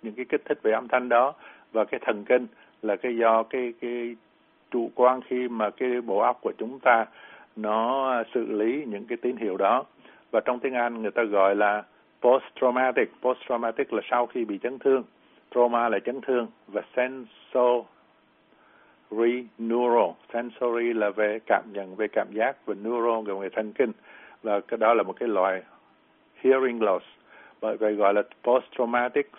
những 0.02 0.14
cái 0.14 0.24
kích 0.24 0.42
thích 0.44 0.58
về 0.62 0.72
âm 0.72 0.88
thanh 0.88 1.08
đó 1.08 1.34
và 1.72 1.84
cái 1.84 2.00
thần 2.06 2.24
kinh 2.24 2.46
là 2.82 2.96
cái 2.96 3.16
do 3.16 3.42
cái 3.42 3.72
cái 3.80 4.16
chủ 4.70 4.90
quan 4.94 5.20
khi 5.20 5.48
mà 5.48 5.70
cái 5.70 6.00
bộ 6.00 6.18
óc 6.18 6.38
của 6.40 6.52
chúng 6.58 6.78
ta 6.78 7.06
nó 7.56 8.12
xử 8.34 8.46
lý 8.46 8.84
những 8.86 9.04
cái 9.04 9.16
tín 9.16 9.36
hiệu 9.36 9.56
đó. 9.56 9.84
Và 10.30 10.40
trong 10.40 10.60
tiếng 10.60 10.74
Anh 10.74 11.02
người 11.02 11.10
ta 11.10 11.22
gọi 11.22 11.56
là 11.56 11.82
post 12.20 12.44
traumatic 12.60 13.10
post 13.22 13.38
traumatic 13.48 13.92
là 13.92 14.02
sau 14.10 14.26
khi 14.26 14.44
bị 14.44 14.58
chấn 14.62 14.78
thương. 14.78 15.02
Trauma 15.54 15.88
là 15.88 15.98
chấn 15.98 16.20
thương 16.20 16.46
và 16.66 16.82
sensory 16.96 17.86
neuro 19.58 20.14
sensory 20.32 20.92
là 20.92 21.10
về 21.10 21.38
cảm 21.46 21.64
nhận, 21.72 21.94
về 21.96 22.08
cảm 22.08 22.26
giác 22.32 22.66
và 22.66 22.74
neuro 22.74 23.22
là 23.26 23.34
về 23.34 23.48
thần 23.48 23.72
kinh. 23.72 23.92
Và 24.42 24.60
cái 24.60 24.78
đó 24.78 24.94
là 24.94 25.02
một 25.02 25.16
cái 25.20 25.28
loại 25.28 25.62
hearing 26.42 26.82
loss. 26.82 27.06
Bởi 27.60 27.76
vậy 27.76 27.94
gọi 27.94 28.14
là 28.14 28.22
post 28.44 28.64
traumatic 28.78 29.30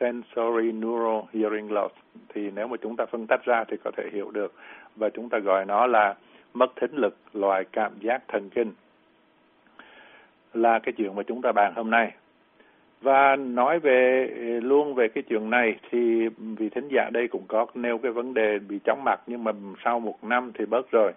sensory 0.00 0.72
neural 0.72 1.20
hearing 1.34 1.72
loss. 1.72 1.94
Thì 2.28 2.50
nếu 2.54 2.68
mà 2.68 2.76
chúng 2.82 2.96
ta 2.96 3.06
phân 3.06 3.26
tách 3.26 3.44
ra 3.44 3.64
thì 3.64 3.76
có 3.84 3.90
thể 3.96 4.04
hiểu 4.12 4.30
được. 4.30 4.54
Và 4.96 5.10
chúng 5.10 5.28
ta 5.28 5.38
gọi 5.38 5.64
nó 5.64 5.86
là 5.86 6.14
mất 6.54 6.72
thính 6.76 6.94
lực 6.94 7.16
loại 7.32 7.64
cảm 7.72 7.92
giác 8.00 8.22
thần 8.28 8.50
kinh. 8.50 8.72
Là 10.54 10.78
cái 10.78 10.92
chuyện 10.92 11.14
mà 11.16 11.22
chúng 11.22 11.42
ta 11.42 11.52
bàn 11.52 11.72
hôm 11.76 11.90
nay. 11.90 12.12
Và 13.02 13.36
nói 13.36 13.78
về, 13.78 14.26
luôn 14.62 14.94
về 14.94 15.08
cái 15.08 15.22
chuyện 15.28 15.50
này 15.50 15.76
thì 15.90 16.28
vị 16.28 16.68
thính 16.68 16.88
giả 16.88 17.10
đây 17.12 17.28
cũng 17.28 17.44
có 17.48 17.66
nêu 17.74 17.98
cái 17.98 18.12
vấn 18.12 18.34
đề 18.34 18.58
bị 18.58 18.78
chóng 18.84 19.04
mặt, 19.04 19.20
nhưng 19.26 19.44
mà 19.44 19.52
sau 19.84 20.00
một 20.00 20.24
năm 20.24 20.52
thì 20.54 20.66
bớt 20.66 20.90
rồi. 20.90 21.12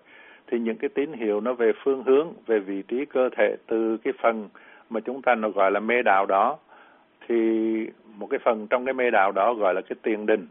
Thì 0.47 0.59
những 0.59 0.77
cái 0.77 0.89
tín 0.89 1.13
hiệu 1.13 1.41
nó 1.41 1.53
về 1.53 1.71
phương 1.83 2.03
hướng, 2.03 2.33
về 2.45 2.59
vị 2.59 2.83
trí 2.87 3.05
cơ 3.05 3.29
thể 3.37 3.55
từ 3.67 3.97
cái 3.97 4.13
phần 4.21 4.49
mà 4.89 4.99
chúng 4.99 5.21
ta 5.21 5.35
nó 5.35 5.49
gọi 5.49 5.71
là 5.71 5.79
mê 5.79 6.01
đạo 6.01 6.25
đó 6.25 6.57
thì 7.27 7.35
một 8.17 8.27
cái 8.29 8.39
phần 8.43 8.67
trong 8.67 8.85
cái 8.85 8.93
mê 8.93 9.11
đạo 9.11 9.31
đó 9.31 9.53
gọi 9.53 9.73
là 9.73 9.81
cái 9.81 9.95
tiền 10.01 10.25
đình. 10.25 10.47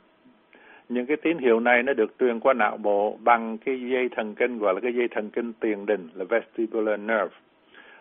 Những 0.88 1.06
cái 1.06 1.16
tín 1.16 1.38
hiệu 1.38 1.60
này 1.60 1.82
nó 1.82 1.92
được 1.92 2.14
truyền 2.18 2.40
qua 2.40 2.54
não 2.54 2.76
bộ 2.76 3.18
bằng 3.24 3.58
cái 3.58 3.80
dây 3.80 4.08
thần 4.08 4.34
kinh 4.34 4.58
gọi 4.58 4.74
là 4.74 4.80
cái 4.80 4.94
dây 4.94 5.08
thần 5.08 5.30
kinh 5.30 5.52
tiền 5.60 5.86
đình 5.86 6.08
là 6.14 6.24
vestibular 6.24 7.00
nerve. 7.00 7.36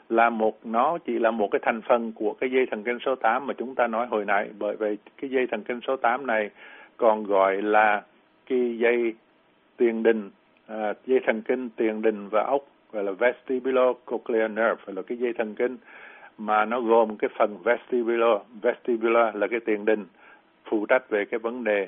Là 0.10 0.30
một 0.30 0.66
nó 0.66 0.98
chỉ 0.98 1.20
là 1.20 1.32
một 1.32 1.48
cái 1.52 1.60
thành 1.64 1.82
phần 1.82 2.12
của 2.12 2.34
cái 2.34 2.52
dây 2.52 2.66
thần 2.72 2.84
kinh 2.84 2.98
số 3.06 3.16
8 3.16 3.48
mà 3.48 3.54
chúng 3.54 3.76
ta 3.76 3.88
nói 3.88 4.08
hồi 4.08 4.26
nãy. 4.26 4.50
Bởi 4.60 4.76
vì 4.76 4.98
cái 5.22 5.30
dây 5.30 5.48
thần 5.48 5.64
kinh 5.64 5.80
số 5.88 5.96
8 5.96 6.28
này 6.28 6.50
còn 6.98 7.24
gọi 7.24 7.62
là 7.62 8.04
cái 8.50 8.78
dây 8.78 9.14
tiền 9.78 10.04
đình 10.04 10.30
à, 10.68 10.94
dây 11.06 11.20
thần 11.26 11.42
kinh 11.42 11.70
tiền 11.70 12.02
đình 12.02 12.30
và 12.30 12.44
ốc 12.44 12.62
gọi 12.92 13.04
là 13.04 13.12
vestibular 13.12 13.96
cochlear 14.06 14.52
nerve 14.52 14.84
là 14.86 15.02
cái 15.02 15.18
dây 15.18 15.34
thần 15.34 15.56
kinh 15.56 15.78
mà 16.38 16.66
nó 16.66 16.82
gồm 16.82 17.18
cái 17.18 17.30
phần 17.38 17.58
vestibular. 17.64 18.42
Vestibular 18.62 19.36
là 19.36 19.48
cái 19.48 19.60
tiền 19.60 19.86
đình 19.86 20.06
phụ 20.66 20.86
trách 20.86 21.10
về 21.10 21.26
cái 21.26 21.40
vấn 21.40 21.64
đề 21.64 21.88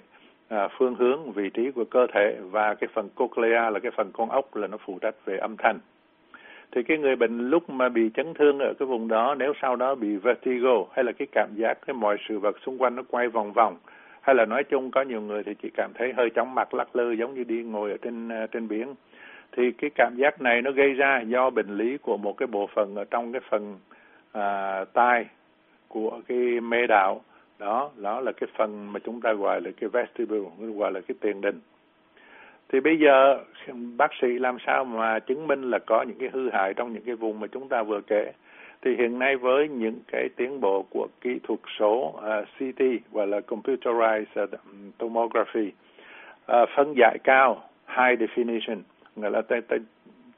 à, 0.50 0.68
phương 0.78 0.96
hướng 0.96 1.32
vị 1.32 1.50
trí 1.50 1.72
của 1.72 1.86
cơ 1.86 2.08
thể 2.14 2.38
và 2.52 2.76
cái 2.76 2.88
phần 2.94 3.10
cochlea 3.16 3.70
là 3.70 3.80
cái 3.80 3.92
phần 3.96 4.12
con 4.14 4.30
ốc 4.30 4.56
là 4.56 4.68
nó 4.68 4.78
phụ 4.86 5.00
trách 5.02 5.16
về 5.26 5.38
âm 5.38 5.58
thanh. 5.58 5.80
Thì 6.72 6.84
cái 6.84 6.98
người 6.98 7.16
bệnh 7.16 7.50
lúc 7.50 7.70
mà 7.70 7.90
bị 7.90 8.10
chấn 8.14 8.34
thương 8.34 8.60
ở 8.60 8.74
cái 8.80 8.86
vùng 8.86 9.08
đó 9.08 9.36
nếu 9.40 9.54
sau 9.62 9.76
đó 9.76 9.96
bị 9.96 10.16
vertigo 10.16 10.86
hay 10.92 11.04
là 11.04 11.12
cái 11.12 11.28
cảm 11.32 11.50
giác 11.56 11.78
cái 11.88 11.94
mọi 11.94 12.18
sự 12.30 12.40
vật 12.40 12.56
xung 12.66 12.78
quanh 12.78 12.96
nó 12.96 13.04
quay 13.10 13.28
vòng 13.28 13.54
vòng 13.54 13.78
hay 14.22 14.36
là 14.36 14.46
nói 14.46 14.64
chung 14.64 14.92
có 14.92 15.02
nhiều 15.02 15.22
người 15.22 15.44
thì 15.44 15.54
chỉ 15.62 15.70
cảm 15.74 15.92
thấy 15.94 16.14
hơi 16.14 16.30
chóng 16.30 16.56
mặt 16.56 16.74
lắc 16.74 16.96
lư 16.96 17.12
giống 17.12 17.34
như 17.34 17.44
đi 17.44 17.64
ngồi 17.64 17.92
ở 17.92 17.98
trên 17.98 18.30
à, 18.30 18.48
trên 18.52 18.68
biển 18.68 18.94
thì 19.52 19.72
cái 19.72 19.90
cảm 19.96 20.16
giác 20.18 20.42
này 20.42 20.62
nó 20.62 20.72
gây 20.72 20.94
ra 20.94 21.22
do 21.28 21.50
bệnh 21.50 21.78
lý 21.78 21.98
của 21.98 22.18
một 22.18 22.38
cái 22.38 22.48
bộ 22.48 22.68
phận 22.76 22.96
ở 22.96 23.06
trong 23.12 23.32
cái 23.32 23.42
phần 23.50 23.80
à, 24.34 24.86
tai 24.94 25.26
của 25.88 26.22
cái 26.28 26.62
mê 26.62 26.88
đạo. 26.88 27.22
Đó 27.60 27.92
đó 27.98 28.20
là 28.20 28.32
cái 28.32 28.50
phần 28.58 28.94
mà 28.94 29.00
chúng 29.00 29.22
ta 29.22 29.34
gọi 29.34 29.62
là 29.62 29.72
cái 29.82 29.90
vestibule 29.90 30.50
gọi 30.76 30.92
là 30.92 31.00
cái 31.08 31.16
tiền 31.22 31.42
đình 31.42 31.60
thì 32.74 32.80
bây 32.80 33.00
giờ 33.00 33.40
bác 33.98 34.12
sĩ 34.22 34.28
làm 34.28 34.58
sao 34.66 34.86
mà 34.86 35.20
chứng 35.20 35.48
minh 35.48 35.62
là 35.62 35.80
có 35.80 36.02
những 36.02 36.18
cái 36.20 36.30
hư 36.34 36.50
hại 36.50 36.74
trong 36.74 36.94
những 36.94 37.04
cái 37.06 37.16
vùng 37.16 37.40
mà 37.40 37.48
chúng 37.48 37.70
ta 37.70 37.84
vừa 37.84 38.02
kể? 38.02 38.32
Thì 38.82 38.96
hiện 38.96 39.20
nay 39.20 39.36
với 39.36 39.70
những 39.70 40.00
cái 40.12 40.30
tiến 40.36 40.62
bộ 40.62 40.86
của 40.90 41.08
kỹ 41.22 41.40
thuật 41.44 41.60
số 41.80 42.20
à, 42.24 42.38
uh, 42.38 42.48
CT 42.58 42.84
gọi 43.12 43.28
là 43.28 43.40
computerized 43.48 44.26
à, 44.36 44.46
tomography 44.98 45.72
uh, 46.52 46.70
phân 46.76 46.94
giải 46.98 47.18
cao 47.24 47.64
high 47.88 48.20
definition 48.20 48.78
nghĩa 49.16 49.30
là 49.30 49.42
ta, 49.42 49.56
ta, 49.68 49.78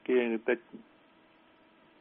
cái, 0.08 0.18
ta 0.46 0.54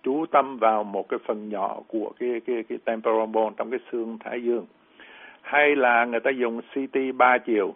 chú 0.05 0.27
tâm 0.27 0.57
vào 0.57 0.85
một 0.85 1.09
cái 1.09 1.19
phần 1.27 1.49
nhỏ 1.49 1.81
của 1.89 2.13
cái 2.19 2.41
cái 2.47 2.65
cái 2.69 2.79
temporal 2.85 3.27
bone 3.27 3.55
trong 3.57 3.71
cái 3.71 3.81
xương 3.93 4.19
thái 4.21 4.43
dương. 4.43 4.67
Hay 5.43 5.77
là 5.77 6.05
người 6.05 6.21
ta 6.21 6.31
dùng 6.31 6.61
CT 6.61 6.99
3 7.17 7.39
chiều. 7.39 7.75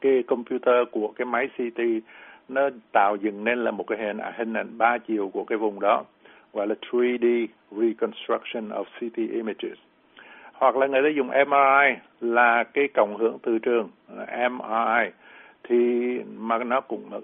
Cái 0.00 0.22
computer 0.22 0.88
của 0.92 1.12
cái 1.16 1.26
máy 1.26 1.48
CT 1.56 1.80
nó 2.48 2.68
tạo 2.92 3.16
dựng 3.16 3.44
nên 3.44 3.64
là 3.64 3.70
một 3.70 3.84
cái 3.86 3.98
hình 3.98 4.18
à, 4.18 4.32
hình 4.36 4.52
ảnh 4.52 4.78
ba 4.78 4.98
chiều 4.98 5.28
của 5.28 5.44
cái 5.44 5.58
vùng 5.58 5.80
đó 5.80 6.04
gọi 6.52 6.66
là 6.66 6.74
3D 6.90 7.46
reconstruction 7.70 8.68
of 8.68 8.84
CT 8.84 9.16
images. 9.16 9.78
Hoặc 10.52 10.76
là 10.76 10.86
người 10.86 11.02
ta 11.02 11.08
dùng 11.08 11.28
MRI 11.28 11.96
là 12.20 12.64
cái 12.64 12.88
cộng 12.94 13.16
hưởng 13.16 13.38
từ 13.42 13.58
trường 13.58 13.90
MRI 14.50 15.10
thì 15.62 16.18
mà 16.38 16.58
nó 16.58 16.80
cũng 16.80 17.10
uh, 17.16 17.22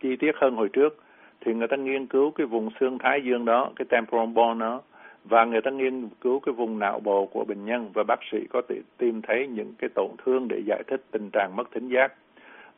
chi 0.00 0.16
tiết 0.16 0.32
hơn 0.36 0.56
hồi 0.56 0.68
trước 0.72 0.96
thì 1.44 1.54
người 1.54 1.68
ta 1.68 1.76
nghiên 1.76 2.06
cứu 2.06 2.30
cái 2.30 2.46
vùng 2.46 2.70
xương 2.80 2.98
thái 2.98 3.22
dương 3.24 3.44
đó 3.44 3.70
cái 3.76 3.86
temporal 3.90 4.26
bone 4.26 4.60
đó 4.60 4.80
và 5.24 5.44
người 5.44 5.60
ta 5.60 5.70
nghiên 5.70 6.08
cứu 6.20 6.40
cái 6.40 6.52
vùng 6.52 6.78
não 6.78 7.00
bộ 7.00 7.26
của 7.26 7.44
bệnh 7.44 7.64
nhân 7.64 7.90
và 7.94 8.02
bác 8.02 8.20
sĩ 8.32 8.38
có 8.50 8.62
thể 8.68 8.80
tìm 8.98 9.22
thấy 9.22 9.46
những 9.46 9.74
cái 9.78 9.90
tổn 9.94 10.10
thương 10.24 10.48
để 10.48 10.62
giải 10.66 10.82
thích 10.86 11.02
tình 11.10 11.30
trạng 11.30 11.56
mất 11.56 11.70
thính 11.74 11.88
giác. 11.88 12.12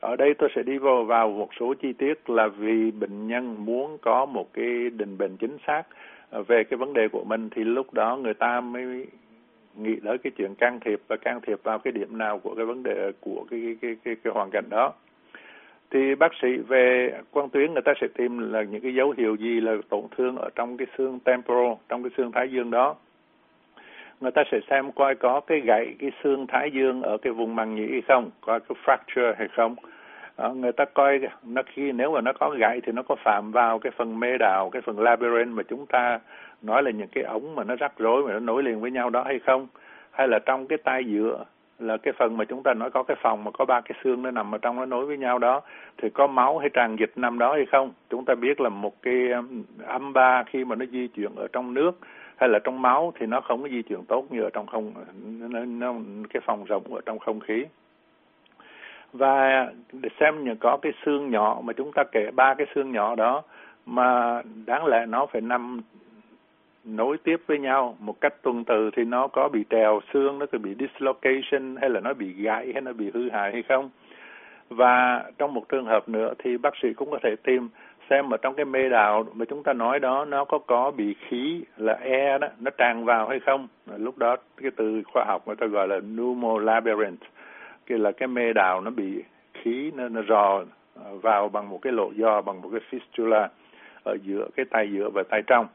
Ở 0.00 0.16
đây 0.16 0.34
tôi 0.34 0.48
sẽ 0.56 0.62
đi 0.62 0.78
vào 0.78 1.04
vào 1.04 1.28
một 1.28 1.48
số 1.60 1.74
chi 1.74 1.92
tiết 1.92 2.30
là 2.30 2.48
vì 2.48 2.90
bệnh 2.90 3.28
nhân 3.28 3.56
muốn 3.58 3.98
có 3.98 4.26
một 4.26 4.52
cái 4.52 4.90
định 4.90 5.18
bệnh 5.18 5.36
chính 5.36 5.56
xác 5.66 5.82
ờ, 6.30 6.42
về 6.42 6.64
cái 6.64 6.76
vấn 6.76 6.92
đề 6.92 7.08
của 7.08 7.24
mình 7.24 7.48
thì 7.50 7.64
lúc 7.64 7.94
đó 7.94 8.16
người 8.16 8.34
ta 8.34 8.60
mới 8.60 9.06
nghĩ 9.76 9.96
tới 10.04 10.18
cái 10.18 10.30
chuyện 10.36 10.54
can 10.54 10.80
thiệp 10.80 11.00
và 11.08 11.16
can 11.16 11.40
thiệp 11.40 11.60
vào 11.62 11.78
cái 11.78 11.92
điểm 11.92 12.18
nào 12.18 12.38
của 12.38 12.54
cái 12.54 12.64
vấn 12.64 12.82
đề 12.82 13.12
của 13.20 13.44
cái 13.50 13.60
cái 13.64 13.76
cái 13.80 13.96
cái, 14.04 14.16
cái 14.24 14.32
hoàn 14.32 14.50
cảnh 14.50 14.64
đó 14.70 14.92
thì 15.90 16.14
bác 16.14 16.32
sĩ 16.42 16.56
về 16.56 17.12
quang 17.30 17.48
tuyến 17.48 17.72
người 17.72 17.82
ta 17.82 17.92
sẽ 18.00 18.06
tìm 18.14 18.52
là 18.52 18.62
những 18.62 18.80
cái 18.80 18.94
dấu 18.94 19.14
hiệu 19.16 19.34
gì 19.34 19.60
là 19.60 19.72
tổn 19.88 20.02
thương 20.16 20.36
ở 20.36 20.48
trong 20.54 20.76
cái 20.76 20.86
xương 20.98 21.18
temporal 21.20 21.72
trong 21.88 22.02
cái 22.02 22.10
xương 22.16 22.32
thái 22.32 22.50
dương 22.50 22.70
đó. 22.70 22.94
Người 24.20 24.30
ta 24.30 24.42
sẽ 24.52 24.60
xem 24.70 24.92
coi 24.92 25.14
có 25.14 25.40
cái 25.40 25.60
gãy 25.60 25.94
cái 25.98 26.10
xương 26.22 26.46
thái 26.46 26.70
dương 26.70 27.02
ở 27.02 27.16
cái 27.16 27.32
vùng 27.32 27.56
màng 27.56 27.74
nhĩ 27.74 27.86
hay 27.90 28.02
không 28.08 28.30
có 28.40 28.58
cái 28.58 28.76
fracture 28.84 29.34
hay 29.38 29.48
không. 29.56 29.76
À, 30.36 30.48
người 30.48 30.72
ta 30.72 30.84
coi 30.84 31.20
nó 31.42 31.62
khi 31.66 31.92
nếu 31.92 32.12
mà 32.12 32.20
nó 32.20 32.32
có 32.32 32.50
gãy 32.50 32.80
thì 32.80 32.92
nó 32.92 33.02
có 33.02 33.14
phạm 33.24 33.52
vào 33.52 33.78
cái 33.78 33.92
phần 33.96 34.20
mê 34.20 34.38
đào 34.38 34.70
cái 34.70 34.82
phần 34.82 35.00
labyrinth 35.00 35.56
mà 35.56 35.62
chúng 35.62 35.86
ta 35.86 36.20
nói 36.62 36.82
là 36.82 36.90
những 36.90 37.08
cái 37.08 37.24
ống 37.24 37.54
mà 37.54 37.64
nó 37.64 37.76
rắc 37.76 37.92
rối 37.98 38.22
mà 38.22 38.32
nó 38.32 38.38
nối 38.38 38.62
liền 38.62 38.80
với 38.80 38.90
nhau 38.90 39.10
đó 39.10 39.22
hay 39.26 39.38
không? 39.38 39.66
Hay 40.10 40.28
là 40.28 40.38
trong 40.38 40.66
cái 40.66 40.78
tai 40.84 41.04
giữa 41.04 41.44
là 41.78 41.96
cái 41.96 42.14
phần 42.18 42.36
mà 42.36 42.44
chúng 42.44 42.62
ta 42.62 42.74
nói 42.74 42.90
có 42.90 43.02
cái 43.02 43.16
phòng 43.22 43.44
mà 43.44 43.50
có 43.50 43.64
ba 43.64 43.80
cái 43.80 43.98
xương 44.04 44.22
nó 44.22 44.30
nằm 44.30 44.54
ở 44.54 44.58
trong 44.58 44.76
nó 44.76 44.86
nối 44.86 45.06
với 45.06 45.18
nhau 45.18 45.38
đó 45.38 45.60
thì 45.98 46.10
có 46.10 46.26
máu 46.26 46.58
hay 46.58 46.70
tràn 46.70 46.96
dịch 46.96 47.12
nằm 47.16 47.38
đó 47.38 47.52
hay 47.52 47.66
không? 47.66 47.92
Chúng 48.10 48.24
ta 48.24 48.34
biết 48.34 48.60
là 48.60 48.68
một 48.68 49.02
cái 49.02 49.30
um, 49.30 49.62
âm 49.86 50.12
ba 50.12 50.42
khi 50.42 50.64
mà 50.64 50.76
nó 50.76 50.86
di 50.86 51.08
chuyển 51.08 51.34
ở 51.36 51.48
trong 51.52 51.74
nước 51.74 51.98
hay 52.36 52.48
là 52.48 52.58
trong 52.58 52.82
máu 52.82 53.12
thì 53.18 53.26
nó 53.26 53.40
không 53.40 53.62
có 53.62 53.68
di 53.68 53.82
chuyển 53.82 54.04
tốt 54.04 54.24
như 54.30 54.42
ở 54.42 54.50
trong 54.50 54.66
không 54.66 54.92
nó, 55.38 55.60
nó, 55.60 55.94
cái 56.32 56.42
phòng 56.46 56.64
rộng 56.64 56.94
ở 56.94 57.00
trong 57.06 57.18
không 57.18 57.40
khí. 57.40 57.64
Và 59.12 59.66
để 59.92 60.08
xem 60.20 60.44
những 60.44 60.56
có 60.60 60.78
cái 60.82 60.92
xương 61.04 61.30
nhỏ 61.30 61.60
mà 61.64 61.72
chúng 61.72 61.92
ta 61.92 62.04
kể 62.12 62.30
ba 62.30 62.54
cái 62.54 62.66
xương 62.74 62.92
nhỏ 62.92 63.14
đó 63.14 63.42
mà 63.86 64.42
đáng 64.66 64.86
lẽ 64.86 65.06
nó 65.08 65.26
phải 65.26 65.40
nằm 65.40 65.80
nối 66.84 67.18
tiếp 67.18 67.40
với 67.46 67.58
nhau 67.58 67.96
một 68.00 68.20
cách 68.20 68.42
tuần 68.42 68.64
tự 68.64 68.90
thì 68.96 69.04
nó 69.04 69.28
có 69.28 69.48
bị 69.48 69.64
trèo 69.70 70.00
xương 70.12 70.38
nó 70.38 70.46
có 70.46 70.58
bị 70.58 70.74
dislocation 70.78 71.76
hay 71.80 71.90
là 71.90 72.00
nó 72.00 72.14
bị 72.14 72.32
gãy 72.32 72.70
hay 72.72 72.82
nó 72.82 72.92
bị 72.92 73.10
hư 73.14 73.30
hại 73.30 73.52
hay 73.52 73.62
không? 73.62 73.90
Và 74.68 75.24
trong 75.38 75.54
một 75.54 75.68
trường 75.68 75.84
hợp 75.84 76.08
nữa 76.08 76.32
thì 76.38 76.56
bác 76.56 76.74
sĩ 76.82 76.92
cũng 76.92 77.10
có 77.10 77.18
thể 77.22 77.36
tìm 77.42 77.68
xem 78.10 78.30
ở 78.30 78.36
trong 78.36 78.54
cái 78.54 78.64
mê 78.64 78.88
đạo 78.88 79.24
mà 79.32 79.44
chúng 79.44 79.62
ta 79.62 79.72
nói 79.72 80.00
đó 80.00 80.24
nó 80.24 80.44
có 80.44 80.58
có 80.58 80.90
bị 80.90 81.14
khí 81.28 81.62
là 81.76 81.92
e 81.92 82.38
đó 82.38 82.48
nó 82.60 82.70
tràn 82.78 83.04
vào 83.04 83.28
hay 83.28 83.40
không? 83.40 83.68
Lúc 83.96 84.18
đó 84.18 84.36
cái 84.56 84.70
từ 84.76 85.02
khoa 85.12 85.24
học 85.24 85.42
người 85.46 85.56
ta 85.56 85.66
gọi 85.66 85.88
là 85.88 86.00
pneumolabyrinth 86.00 87.22
kia 87.86 87.98
là 87.98 88.12
cái 88.12 88.28
mê 88.28 88.52
đạo 88.52 88.80
nó 88.80 88.90
bị 88.90 89.22
khí 89.54 89.90
nó, 89.94 90.08
nó 90.08 90.22
rò 90.28 90.64
vào 91.22 91.48
bằng 91.48 91.68
một 91.68 91.78
cái 91.82 91.92
lỗ 91.92 92.10
do 92.16 92.40
bằng 92.40 92.60
một 92.60 92.68
cái 92.72 92.80
fistula 92.90 93.48
ở 94.04 94.16
giữa 94.22 94.48
cái 94.56 94.66
tay 94.70 94.90
giữa 94.92 95.10
và 95.14 95.22
tay 95.30 95.42
trong. 95.46 95.66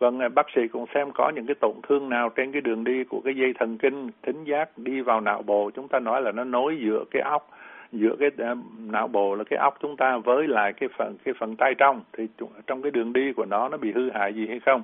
Vâng, 0.00 0.18
à, 0.18 0.28
bác 0.28 0.46
sĩ 0.54 0.68
cũng 0.68 0.86
xem 0.94 1.10
có 1.14 1.30
những 1.34 1.46
cái 1.46 1.54
tổn 1.60 1.74
thương 1.88 2.08
nào 2.08 2.28
trên 2.28 2.52
cái 2.52 2.60
đường 2.60 2.84
đi 2.84 3.04
của 3.04 3.20
cái 3.24 3.34
dây 3.36 3.52
thần 3.58 3.78
kinh 3.78 4.10
thính 4.22 4.44
giác 4.44 4.78
đi 4.78 5.00
vào 5.00 5.20
não 5.20 5.42
bộ. 5.42 5.70
Chúng 5.74 5.88
ta 5.88 6.00
nói 6.00 6.22
là 6.22 6.32
nó 6.32 6.44
nối 6.44 6.78
giữa 6.80 7.04
cái 7.10 7.22
óc, 7.22 7.50
giữa 7.92 8.16
cái 8.18 8.30
à, 8.38 8.54
não 8.78 9.08
bộ 9.08 9.34
là 9.34 9.44
cái 9.44 9.58
óc 9.58 9.76
chúng 9.80 9.96
ta 9.96 10.18
với 10.18 10.48
lại 10.48 10.72
cái 10.72 10.88
phần 10.96 11.16
cái 11.24 11.34
phần 11.38 11.56
tay 11.56 11.74
trong 11.78 12.02
thì 12.12 12.26
trong 12.66 12.82
cái 12.82 12.90
đường 12.90 13.12
đi 13.12 13.32
của 13.32 13.44
nó 13.44 13.68
nó 13.68 13.76
bị 13.76 13.92
hư 13.92 14.10
hại 14.10 14.34
gì 14.34 14.46
hay 14.48 14.60
không? 14.60 14.82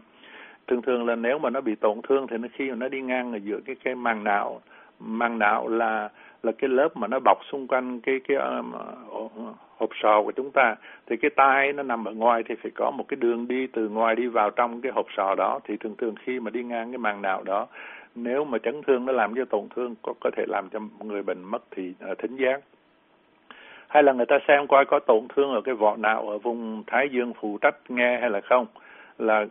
Thường 0.66 0.82
thường 0.82 1.06
là 1.06 1.14
nếu 1.14 1.38
mà 1.38 1.50
nó 1.50 1.60
bị 1.60 1.74
tổn 1.74 2.00
thương 2.08 2.26
thì 2.26 2.38
nó 2.38 2.48
khi 2.52 2.70
mà 2.70 2.76
nó 2.76 2.88
đi 2.88 3.00
ngang 3.00 3.32
ở 3.32 3.38
giữa 3.38 3.60
cái 3.64 3.76
cái 3.84 3.94
màng 3.94 4.24
não, 4.24 4.60
màng 5.00 5.38
não 5.38 5.68
là 5.68 6.08
là 6.42 6.52
cái 6.52 6.70
lớp 6.70 6.96
mà 6.96 7.06
nó 7.06 7.18
bọc 7.18 7.38
xung 7.50 7.66
quanh 7.66 8.00
cái 8.00 8.20
cái 8.28 8.36
um, 8.36 8.72
hộp 9.76 9.90
sọ 10.02 10.22
của 10.24 10.32
chúng 10.32 10.50
ta 10.50 10.74
thì 11.06 11.16
cái 11.16 11.30
tai 11.36 11.72
nó 11.72 11.82
nằm 11.82 12.04
ở 12.04 12.12
ngoài 12.12 12.42
thì 12.48 12.54
phải 12.62 12.70
có 12.74 12.90
một 12.90 13.04
cái 13.08 13.16
đường 13.16 13.48
đi 13.48 13.66
từ 13.66 13.88
ngoài 13.88 14.16
đi 14.16 14.26
vào 14.26 14.50
trong 14.50 14.80
cái 14.80 14.92
hộp 14.92 15.06
sọ 15.16 15.34
đó. 15.34 15.60
Thì 15.64 15.76
thường 15.76 15.94
thường 15.98 16.14
khi 16.24 16.40
mà 16.40 16.50
đi 16.50 16.62
ngang 16.62 16.90
cái 16.90 16.98
màng 16.98 17.22
não 17.22 17.42
đó 17.42 17.66
nếu 18.14 18.44
mà 18.44 18.58
chấn 18.58 18.82
thương 18.82 19.06
nó 19.06 19.12
làm 19.12 19.34
cho 19.34 19.44
tổn 19.44 19.68
thương 19.76 19.94
có 20.02 20.14
có 20.20 20.30
thể 20.36 20.44
làm 20.48 20.68
cho 20.68 20.80
người 21.04 21.22
bệnh 21.22 21.44
mất 21.44 21.62
thì 21.70 21.92
uh, 22.12 22.18
thính 22.18 22.36
giác. 22.36 22.60
Hay 23.88 24.02
là 24.02 24.12
người 24.12 24.26
ta 24.26 24.38
xem 24.48 24.66
coi 24.66 24.84
có 24.84 24.98
tổn 24.98 25.26
thương 25.28 25.50
ở 25.50 25.60
cái 25.60 25.74
vỏ 25.74 25.96
não 25.96 26.28
ở 26.28 26.38
vùng 26.38 26.82
thái 26.86 27.08
dương 27.12 27.32
phụ 27.40 27.58
trách 27.60 27.76
nghe 27.88 28.18
hay 28.20 28.30
là 28.30 28.40
không. 28.40 28.66
Là 29.18 29.46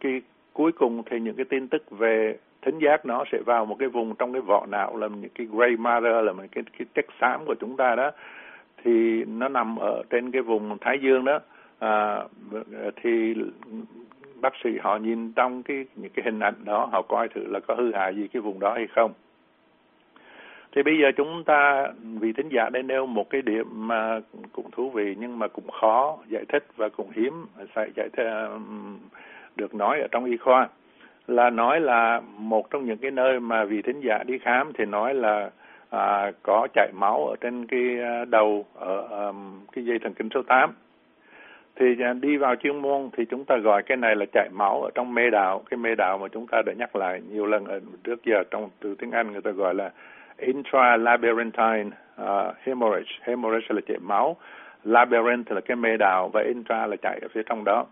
cái 0.00 0.22
cuối 0.52 0.72
cùng 0.72 1.02
thì 1.10 1.20
những 1.20 1.36
cái 1.36 1.44
tin 1.44 1.68
tức 1.68 1.90
về 1.90 2.36
thính 2.62 2.78
giác 2.78 3.06
nó 3.06 3.24
sẽ 3.32 3.38
vào 3.46 3.66
một 3.66 3.76
cái 3.78 3.88
vùng 3.88 4.14
trong 4.14 4.32
cái 4.32 4.42
vỏ 4.42 4.66
não 4.66 4.96
là 4.96 5.08
những 5.08 5.30
cái 5.34 5.46
gray 5.50 5.76
matter 5.76 6.24
là 6.24 6.32
một 6.32 6.42
cái 6.52 6.64
cái 6.78 6.86
chất 6.94 7.06
xám 7.20 7.44
của 7.44 7.54
chúng 7.54 7.76
ta 7.76 7.94
đó. 7.94 8.10
Thì 8.84 9.24
nó 9.24 9.48
nằm 9.48 9.76
ở 9.76 10.02
trên 10.10 10.30
cái 10.30 10.42
vùng 10.42 10.78
thái 10.80 10.98
dương 11.02 11.24
đó. 11.24 11.40
À, 11.78 12.24
thì 13.02 13.34
bác 14.40 14.52
sĩ 14.64 14.70
họ 14.80 14.96
nhìn 14.96 15.32
trong 15.32 15.62
cái 15.62 15.86
những 15.96 16.10
cái 16.14 16.24
hình 16.24 16.40
ảnh 16.40 16.54
đó 16.64 16.88
họ 16.92 17.02
coi 17.02 17.28
thử 17.28 17.46
là 17.46 17.60
có 17.60 17.74
hư 17.74 17.92
hại 17.92 18.14
gì 18.14 18.28
cái 18.28 18.42
vùng 18.42 18.60
đó 18.60 18.74
hay 18.74 18.86
không. 18.86 19.12
Thì 20.72 20.82
bây 20.82 20.98
giờ 20.98 21.12
chúng 21.16 21.44
ta 21.44 21.88
vì 22.02 22.32
thính 22.32 22.48
giả 22.48 22.68
đây 22.72 22.82
nêu 22.82 23.06
một 23.06 23.30
cái 23.30 23.42
điểm 23.42 23.66
mà 23.70 24.20
cũng 24.52 24.70
thú 24.70 24.90
vị 24.90 25.16
nhưng 25.18 25.38
mà 25.38 25.48
cũng 25.48 25.70
khó 25.80 26.18
giải 26.28 26.44
thích 26.48 26.64
và 26.76 26.88
cũng 26.88 27.10
hiếm 27.14 27.46
phải 27.72 27.90
giải 27.96 28.08
thích 28.12 28.26
được 29.56 29.74
nói 29.74 30.00
ở 30.00 30.08
trong 30.10 30.24
y 30.24 30.36
khoa 30.36 30.68
là 31.28 31.50
nói 31.50 31.80
là 31.80 32.20
một 32.38 32.70
trong 32.70 32.84
những 32.84 32.98
cái 32.98 33.10
nơi 33.10 33.40
mà 33.40 33.64
vì 33.64 33.82
thính 33.82 34.00
giả 34.00 34.18
đi 34.26 34.38
khám 34.38 34.72
thì 34.78 34.84
nói 34.84 35.14
là 35.14 35.50
à, 35.90 36.32
có 36.42 36.68
chảy 36.74 36.88
máu 36.94 37.26
ở 37.26 37.36
trên 37.40 37.66
cái 37.66 38.00
à, 38.02 38.24
đầu 38.24 38.66
ở 38.74 39.26
um, 39.26 39.60
cái 39.72 39.84
dây 39.84 39.98
thần 39.98 40.14
kinh 40.14 40.28
số 40.34 40.42
8 40.42 40.74
thì 41.76 41.86
à, 42.02 42.12
đi 42.12 42.36
vào 42.36 42.54
chuyên 42.56 42.82
môn 42.82 43.10
thì 43.16 43.24
chúng 43.24 43.44
ta 43.44 43.56
gọi 43.56 43.82
cái 43.82 43.96
này 43.96 44.16
là 44.16 44.26
chảy 44.32 44.48
máu 44.52 44.82
ở 44.82 44.90
trong 44.94 45.14
mê 45.14 45.30
đạo. 45.30 45.62
Cái 45.70 45.78
mê 45.78 45.94
đạo 45.94 46.18
mà 46.18 46.28
chúng 46.28 46.46
ta 46.46 46.62
đã 46.66 46.72
nhắc 46.72 46.96
lại 46.96 47.22
nhiều 47.30 47.46
lần 47.46 47.64
ở 47.64 47.80
trước 48.04 48.24
giờ 48.24 48.42
trong 48.50 48.70
từ 48.80 48.94
tiếng 48.94 49.10
Anh 49.10 49.32
người 49.32 49.42
ta 49.42 49.50
gọi 49.50 49.74
là 49.74 49.90
intralabyrinthine 50.36 51.90
uh, 52.22 52.56
hemorrhage. 52.62 53.12
Hemorrhage 53.22 53.66
là 53.68 53.80
chảy 53.88 53.98
máu. 53.98 54.36
Labyrinth 54.84 55.52
là 55.52 55.60
cái 55.60 55.76
mê 55.76 55.96
đạo 55.96 56.30
và 56.32 56.42
intra 56.42 56.86
là 56.86 56.96
chảy 56.96 57.18
ở 57.22 57.28
phía 57.32 57.42
trong 57.46 57.64
đó 57.64 57.86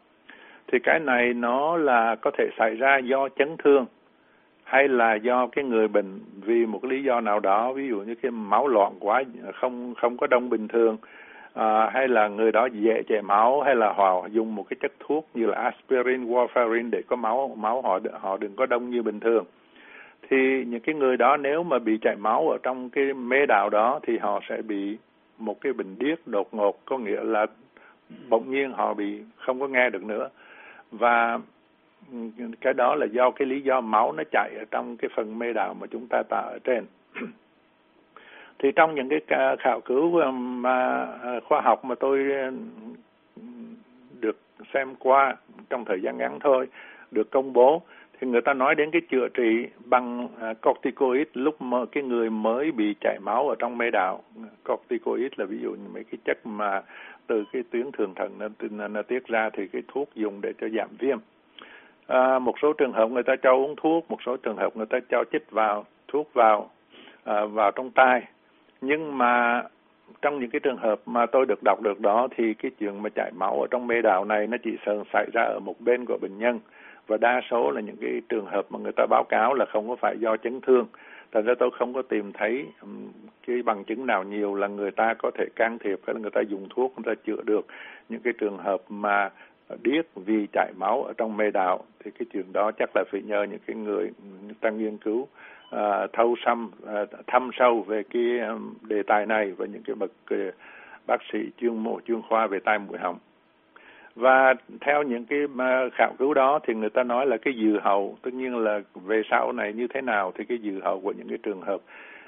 thì 0.73 0.79
cái 0.79 0.99
này 1.01 1.35
nó 1.35 1.77
là 1.77 2.15
có 2.15 2.31
thể 2.39 2.49
xảy 2.59 2.75
ra 2.75 2.97
do 2.99 3.29
chấn 3.29 3.57
thương 3.57 3.87
hay 4.65 4.89
là 4.89 5.15
do 5.15 5.47
cái 5.47 5.65
người 5.65 5.89
bệnh 5.89 6.21
vì 6.41 6.67
một 6.67 6.79
cái 6.83 6.91
lý 6.91 7.03
do 7.03 7.21
nào 7.21 7.41
đó 7.41 7.73
ví 7.73 7.89
dụ 7.89 8.01
như 8.01 8.15
cái 8.15 8.31
máu 8.31 8.69
loạn 8.69 8.93
quá 9.01 9.23
không 9.55 9.95
không 9.95 10.17
có 10.17 10.27
đông 10.27 10.51
bình 10.51 10.69
thường 10.69 10.97
à, 11.55 11.91
hay 11.91 12.09
là 12.09 12.29
người 12.29 12.53
đó 12.53 12.69
dễ 12.73 13.03
chảy 13.09 13.23
máu 13.23 13.63
hay 13.63 13.75
là 13.75 13.93
họ 13.93 14.27
dùng 14.33 14.55
một 14.55 14.67
cái 14.71 14.77
chất 14.81 14.93
thuốc 15.01 15.29
như 15.35 15.47
là 15.47 15.57
aspirin, 15.57 16.25
warfarin 16.25 16.91
để 16.91 17.03
có 17.07 17.17
máu 17.17 17.57
máu 17.57 17.83
họ 17.83 18.01
họ 18.21 18.37
đừng 18.37 18.57
có 18.57 18.67
đông 18.67 18.91
như 18.91 19.03
bình 19.03 19.21
thường. 19.21 19.45
Thì 20.29 20.65
những 20.65 20.81
cái 20.81 20.95
người 20.95 21.17
đó 21.17 21.37
nếu 21.37 21.63
mà 21.63 21.79
bị 21.79 21.99
chảy 22.03 22.17
máu 22.17 22.49
ở 22.49 22.59
trong 22.63 22.91
cái 22.91 23.13
mê 23.15 23.47
đạo 23.49 23.71
đó 23.71 24.01
thì 24.03 24.19
họ 24.19 24.41
sẽ 24.49 24.63
bị 24.63 24.99
một 25.39 25.61
cái 25.61 25.73
bệnh 25.73 25.99
điếc 25.99 26.27
đột 26.27 26.55
ngột 26.55 26.85
có 26.85 26.99
nghĩa 26.99 27.23
là 27.23 27.47
bỗng 28.29 28.51
nhiên 28.51 28.73
họ 28.73 28.95
bị 28.95 29.21
không 29.37 29.61
có 29.61 29.69
nghe 29.69 29.91
được 29.91 30.05
nữa 30.05 30.29
và 30.91 31.39
ừ, 32.13 32.19
cái 32.61 32.75
đó 32.75 32.95
là 32.95 33.07
do 33.07 33.31
cái 33.31 33.47
lý 33.47 33.61
do 33.61 33.81
máu 33.81 34.13
nó 34.13 34.23
chạy 34.31 34.51
ở 34.59 34.65
trong 34.71 34.97
cái 34.97 35.09
phần 35.17 35.39
mê 35.39 35.53
đạo 35.53 35.75
mà 35.75 35.87
chúng 35.87 36.07
ta 36.11 36.23
tạo 36.29 36.49
ở 36.49 36.59
trên. 36.65 36.85
Thì 38.59 38.73
trong 38.77 38.95
những 38.95 39.09
cái 39.09 39.57
khảo 39.59 39.81
cứu 39.81 40.19
um, 40.19 40.63
mà 40.63 41.07
à, 41.23 41.41
khoa 41.45 41.61
học 41.61 41.85
mà 41.85 41.95
tôi 41.95 42.25
ừ, 43.37 43.43
được 44.21 44.41
xem 44.75 44.95
qua 44.99 45.37
trong 45.71 45.85
thời 45.85 46.01
gian 46.03 46.19
ngắn 46.19 46.39
thôi, 46.41 46.69
được 47.11 47.31
công 47.31 47.53
bố 47.53 47.83
thì 48.21 48.27
người 48.27 48.41
ta 48.41 48.55
nói 48.55 48.75
đến 48.75 48.91
cái 48.91 49.03
chữa 49.11 49.29
trị 49.29 49.67
bằng 49.85 50.29
à, 50.41 50.55
corticoid 50.63 51.27
lúc 51.35 51.63
mà 51.63 51.79
cái 51.93 52.03
người 52.03 52.31
mới 52.31 52.73
bị 52.73 52.95
chảy 53.01 53.19
máu 53.23 53.49
ở 53.49 53.55
trong 53.59 53.79
mê 53.79 53.91
đạo. 53.91 54.23
Corticoid 54.65 55.33
là 55.37 55.45
ví 55.45 55.59
dụ 55.63 55.71
như 55.71 55.89
mấy 55.95 56.05
cái 56.05 56.19
chất 56.25 56.47
mà 56.47 56.83
từ 57.27 57.45
cái 57.53 57.63
tuyến 57.71 57.93
thường 57.93 58.15
thận 58.15 58.39
nó, 58.39 58.89
nó 58.89 59.03
tiết 59.03 59.27
ra 59.27 59.51
thì 59.51 59.67
cái 59.67 59.83
thuốc 59.89 60.09
dùng 60.15 60.41
để 60.41 60.53
cho 60.61 60.69
giảm 60.69 60.89
viêm. 60.99 61.19
À, 62.07 62.39
một 62.39 62.55
số 62.63 62.73
trường 62.73 62.93
hợp 62.93 63.11
người 63.11 63.23
ta 63.23 63.37
cho 63.43 63.53
uống 63.53 63.75
thuốc 63.77 64.11
một 64.11 64.19
số 64.27 64.37
trường 64.37 64.57
hợp 64.57 64.77
người 64.77 64.87
ta 64.87 64.99
cho 65.09 65.25
chích 65.33 65.51
vào 65.51 65.85
thuốc 66.09 66.31
vào 66.35 66.71
à, 67.25 67.45
vào 67.45 67.71
trong 67.71 67.91
tai. 67.91 68.23
Nhưng 68.81 69.19
mà 69.19 69.63
trong 70.23 70.41
những 70.41 70.51
cái 70.51 70.61
trường 70.61 70.77
hợp 70.77 71.01
mà 71.07 71.27
tôi 71.27 71.47
được 71.47 71.63
đọc 71.65 71.83
được 71.83 72.01
đó 72.01 72.29
thì 72.37 72.55
cái 72.55 72.71
chuyện 72.79 73.03
mà 73.03 73.09
chảy 73.15 73.33
máu 73.35 73.61
ở 73.61 73.67
trong 73.71 73.87
mê 73.87 74.03
đạo 74.03 74.25
này 74.25 74.47
nó 74.47 74.57
chỉ 74.65 74.71
sờn 74.87 75.03
xảy 75.13 75.27
ra 75.33 75.43
ở 75.43 75.59
một 75.59 75.81
bên 75.81 76.05
của 76.05 76.19
bệnh 76.23 76.39
nhân 76.39 76.61
và 77.07 77.17
đa 77.17 77.41
số 77.51 77.71
là 77.71 77.81
những 77.81 77.97
cái 78.01 78.23
trường 78.29 78.47
hợp 78.47 78.67
mà 78.71 78.79
người 78.79 78.93
ta 78.93 79.07
báo 79.11 79.25
cáo 79.29 79.55
là 79.55 79.65
không 79.69 79.89
có 79.89 79.97
phải 79.97 80.19
do 80.19 80.37
chấn 80.37 80.61
thương. 80.61 80.87
Thành 81.33 81.45
ra 81.45 81.55
tôi 81.59 81.71
không 81.79 81.95
có 81.95 82.03
tìm 82.03 82.33
thấy 82.33 82.67
cái 83.47 83.63
bằng 83.63 83.85
chứng 83.85 84.07
nào 84.07 84.25
nhiều 84.25 84.55
là 84.55 84.67
người 84.67 84.91
ta 84.91 85.15
có 85.15 85.31
thể 85.35 85.45
can 85.57 85.79
thiệp 85.79 86.01
hay 86.07 86.15
là 86.15 86.21
người 86.21 86.31
ta 86.31 86.41
dùng 86.41 86.69
thuốc 86.71 86.93
người 86.97 87.15
ta 87.15 87.23
chữa 87.27 87.43
được. 87.45 87.67
Những 88.09 88.21
cái 88.21 88.33
trường 88.33 88.59
hợp 88.59 88.83
mà 88.89 89.31
điếc 89.83 90.05
vì 90.15 90.47
chảy 90.53 90.73
máu 90.77 91.03
ở 91.03 91.13
trong 91.17 91.37
mê 91.37 91.51
đạo 91.51 91.85
thì 92.05 92.11
cái 92.11 92.27
chuyện 92.33 92.53
đó 92.53 92.71
chắc 92.79 92.91
là 92.95 93.05
phải 93.11 93.23
nhờ 93.23 93.43
những 93.43 93.61
cái 93.67 93.77
người 93.77 94.11
người 94.47 94.55
ta 94.61 94.71
nghiên 94.71 94.97
cứu 94.97 95.21
uh, 95.23 96.13
thâu 96.13 96.37
xăm 96.45 96.71
uh, 96.83 97.09
thăm 97.27 97.51
sâu 97.59 97.83
về 97.83 98.03
cái 98.11 98.39
um, 98.39 98.75
đề 98.83 99.03
tài 99.03 99.27
này 99.27 99.53
và 99.53 99.67
những 99.67 99.83
cái 99.83 99.97
bậc 99.97 100.11
uh, 100.35 100.55
bác 101.07 101.21
sĩ 101.33 101.39
chuyên 101.61 101.77
môn 101.77 102.03
chuyên 102.03 102.23
khoa 102.23 102.47
về 102.47 102.59
tai 102.65 102.79
mũi 102.79 102.99
họng 102.99 103.19
và 104.17 104.55
theo 104.81 105.03
những 105.03 105.25
cái 105.25 105.47
khảo 105.93 106.15
cứu 106.19 106.35
đó 106.35 106.59
thì 106.67 106.75
người 106.75 106.91
ta 106.91 107.03
nói 107.03 107.27
là 107.27 107.37
cái 107.37 107.55
dự 107.55 107.79
hậu 107.83 108.19
tất 108.23 108.35
nhiên 108.35 108.57
là 108.57 108.81
về 108.95 109.23
sau 109.31 109.53
này 109.53 109.73
như 109.73 109.87
thế 109.87 110.01
nào 110.01 110.33
thì 110.35 110.45
cái 110.45 110.59
dự 110.59 110.81
hậu 110.81 111.01
của 111.01 111.13
những 111.13 111.29
cái 111.29 111.39
trường 111.43 111.61
hợp 111.61 111.81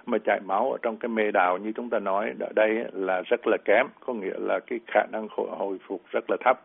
mà 0.07 0.19
chảy 0.19 0.41
máu 0.47 0.73
ở 0.73 0.79
trong 0.83 0.97
cái 0.97 1.09
mê 1.09 1.31
đào 1.31 1.59
như 1.59 1.73
chúng 1.73 1.91
ta 1.91 1.99
nói 1.99 2.35
ở 2.41 2.53
đây 2.55 2.85
là 2.93 3.23
rất 3.27 3.41
là 3.47 3.57
kém, 3.65 3.87
có 4.07 4.13
nghĩa 4.13 4.39
là 4.39 4.61
cái 4.67 4.81
khả 4.87 5.07
năng 5.13 5.29
hồi 5.37 5.79
phục 5.87 6.01
rất 6.11 6.25
là 6.31 6.37
thấp. 6.45 6.61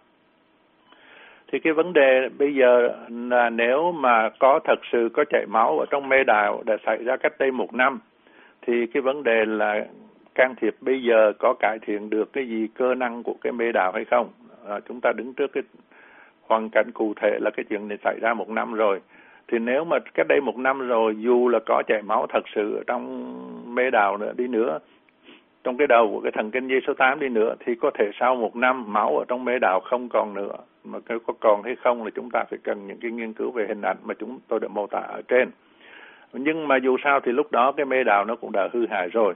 Thì 1.52 1.60
cái 1.60 1.74
vấn 1.74 1.94
đề 1.94 2.30
bây 2.38 2.56
giờ 2.56 2.90
là 3.10 3.50
nếu 3.50 3.92
mà 3.92 4.30
có 4.40 4.60
thật 4.64 4.80
sự 4.92 5.10
có 5.14 5.24
chảy 5.30 5.46
máu 5.46 5.80
ở 5.80 5.86
trong 5.92 6.10
mê 6.10 6.24
đào 6.24 6.64
đã 6.66 6.78
xảy 6.86 7.04
ra 7.04 7.18
cách 7.18 7.34
đây 7.40 7.52
một 7.52 7.74
năm, 7.74 8.00
thì 8.62 8.86
cái 8.94 9.02
vấn 9.02 9.24
đề 9.24 9.46
là 9.46 9.86
can 10.36 10.56
thiệp 10.56 10.76
bây 10.82 11.04
giờ 11.04 11.34
có 11.40 11.54
cải 11.60 11.80
thiện 11.82 12.10
được 12.10 12.34
cái 12.34 12.48
gì 12.48 12.68
cơ 12.74 12.96
năng 12.96 13.24
của 13.24 13.36
cái 13.42 13.54
mê 13.54 13.72
đào 13.72 13.92
hay 13.92 14.06
không? 14.06 14.30
À, 14.70 14.80
chúng 14.88 15.02
ta 15.02 15.12
đứng 15.12 15.34
trước 15.34 15.52
cái 15.54 15.64
hoàn 16.42 16.70
cảnh 16.70 16.92
cụ 16.94 17.14
thể 17.22 17.38
là 17.42 17.52
cái 17.58 17.66
chuyện 17.70 17.88
này 17.88 17.98
xảy 18.04 18.20
ra 18.22 18.34
một 18.34 18.50
năm 18.50 18.74
rồi. 18.74 19.02
Thì 19.48 19.60
nếu 19.60 19.84
mà 19.84 19.98
cách 20.14 20.28
đây 20.30 20.42
một 20.42 20.58
năm 20.58 20.88
rồi 20.88 21.16
dù 21.20 21.50
là 21.50 21.60
có 21.66 21.84
chảy 21.88 22.02
máu 22.02 22.28
thật 22.30 22.44
sự 22.56 22.76
ở 22.76 22.84
trong 22.88 23.76
mê 23.76 23.90
đào 23.92 24.18
nữa 24.18 24.34
đi 24.38 24.48
nữa 24.48 24.80
trong 25.64 25.78
cái 25.78 25.88
đầu 25.88 26.12
của 26.12 26.22
cái 26.22 26.32
thần 26.32 26.52
kinh 26.52 26.68
dây 26.68 26.82
số 26.88 26.94
8 26.94 27.20
đi 27.20 27.30
nữa 27.30 27.56
thì 27.60 27.76
có 27.76 27.92
thể 27.94 28.12
sau 28.20 28.36
một 28.36 28.56
năm 28.56 28.94
máu 28.94 29.18
ở 29.18 29.26
trong 29.28 29.46
mê 29.46 29.60
đào 29.62 29.80
không 29.80 30.10
còn 30.10 30.34
nữa. 30.34 30.56
Mà 30.84 31.00
cái 31.06 31.18
có 31.28 31.34
còn 31.40 31.64
hay 31.64 31.76
không 31.76 32.04
là 32.04 32.10
chúng 32.16 32.30
ta 32.32 32.44
phải 32.50 32.60
cần 32.64 32.88
những 32.88 32.98
cái 33.02 33.12
nghiên 33.12 33.34
cứu 33.34 33.52
về 33.52 33.66
hình 33.68 33.82
ảnh 33.82 33.98
mà 34.04 34.14
chúng 34.14 34.40
tôi 34.48 34.60
đã 34.60 34.68
mô 34.68 34.88
tả 34.88 35.00
ở 35.00 35.22
trên. 35.28 35.50
Nhưng 36.34 36.68
mà 36.68 36.78
dù 36.78 36.98
sao 37.04 37.20
thì 37.20 37.32
lúc 37.32 37.52
đó 37.52 37.72
cái 37.72 37.86
mê 37.86 38.04
đào 38.04 38.26
nó 38.26 38.36
cũng 38.36 38.52
đã 38.52 38.70
hư 38.74 38.86
hại 38.90 39.10
rồi 39.10 39.34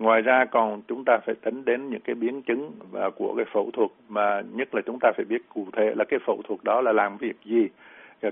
ngoài 0.00 0.22
ra 0.22 0.44
còn 0.44 0.82
chúng 0.88 1.04
ta 1.04 1.18
phải 1.26 1.34
tính 1.34 1.64
đến 1.64 1.90
những 1.90 2.00
cái 2.00 2.14
biến 2.14 2.42
chứng 2.42 2.72
và 2.90 3.10
của 3.10 3.34
cái 3.36 3.44
phẫu 3.52 3.70
thuật 3.70 3.90
mà 4.08 4.42
nhất 4.52 4.74
là 4.74 4.82
chúng 4.86 4.98
ta 5.00 5.12
phải 5.16 5.24
biết 5.24 5.42
cụ 5.54 5.66
thể 5.72 5.94
là 5.96 6.04
cái 6.04 6.20
phẫu 6.26 6.42
thuật 6.48 6.60
đó 6.64 6.80
là 6.80 6.92
làm 6.92 7.16
việc 7.16 7.36
gì. 7.44 7.68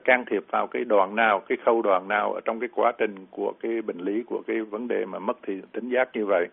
Can 0.05 0.25
thiệp 0.25 0.45
vào 0.51 0.67
cái 0.67 0.85
đoạn 0.85 1.17
nào 1.17 1.41
cái 1.49 1.59
khâu 1.65 1.83
đoạn 1.83 2.09
nào 2.09 2.33
ở 2.33 2.41
trong 2.45 2.61
cái 2.61 2.69
quá 2.75 2.93
trình 2.99 3.15
của 3.31 3.53
cái 3.61 3.83
bệnh 3.83 3.99
lý 3.99 4.23
của 4.23 4.43
cái 4.47 4.61
vấn 4.61 4.89
đề 4.89 5.05
mà 5.05 5.19
mất 5.19 5.37
thì 5.43 5.61
tính 5.73 5.89
giác 5.89 6.09
như 6.15 6.27
vậy. 6.27 6.47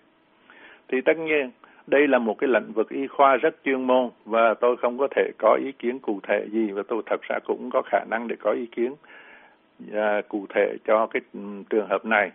Thì 0.88 1.02
tất 1.02 1.18
nhiên 1.18 1.52
đây 1.88 2.08
là 2.08 2.20
một 2.20 2.38
cái 2.38 2.48
lĩnh 2.48 2.72
vực 2.74 2.90
y 2.90 3.08
khoa 3.08 3.36
rất 3.36 3.56
chuyên 3.66 3.88
môn 3.88 4.10
và 4.26 4.54
tôi 4.54 4.78
không 4.78 4.98
có 4.98 5.08
thể 5.16 5.32
có 5.38 5.58
ý 5.66 5.72
kiến 5.72 6.00
cụ 6.00 6.20
thể 6.28 6.46
gì 6.52 6.72
và 6.72 6.84
tôi 6.88 7.02
thật 7.06 7.22
ra 7.22 7.40
cũng 7.46 7.70
có 7.74 7.82
khả 7.82 8.04
năng 8.10 8.28
để 8.28 8.36
có 8.40 8.52
ý 8.52 8.66
kiến 8.66 8.96
à, 9.94 10.22
cụ 10.28 10.46
thể 10.50 10.78
cho 10.86 11.08
cái 11.08 11.22
ừ, 11.34 11.40
trường 11.70 11.88
hợp 11.88 12.06
này. 12.06 12.32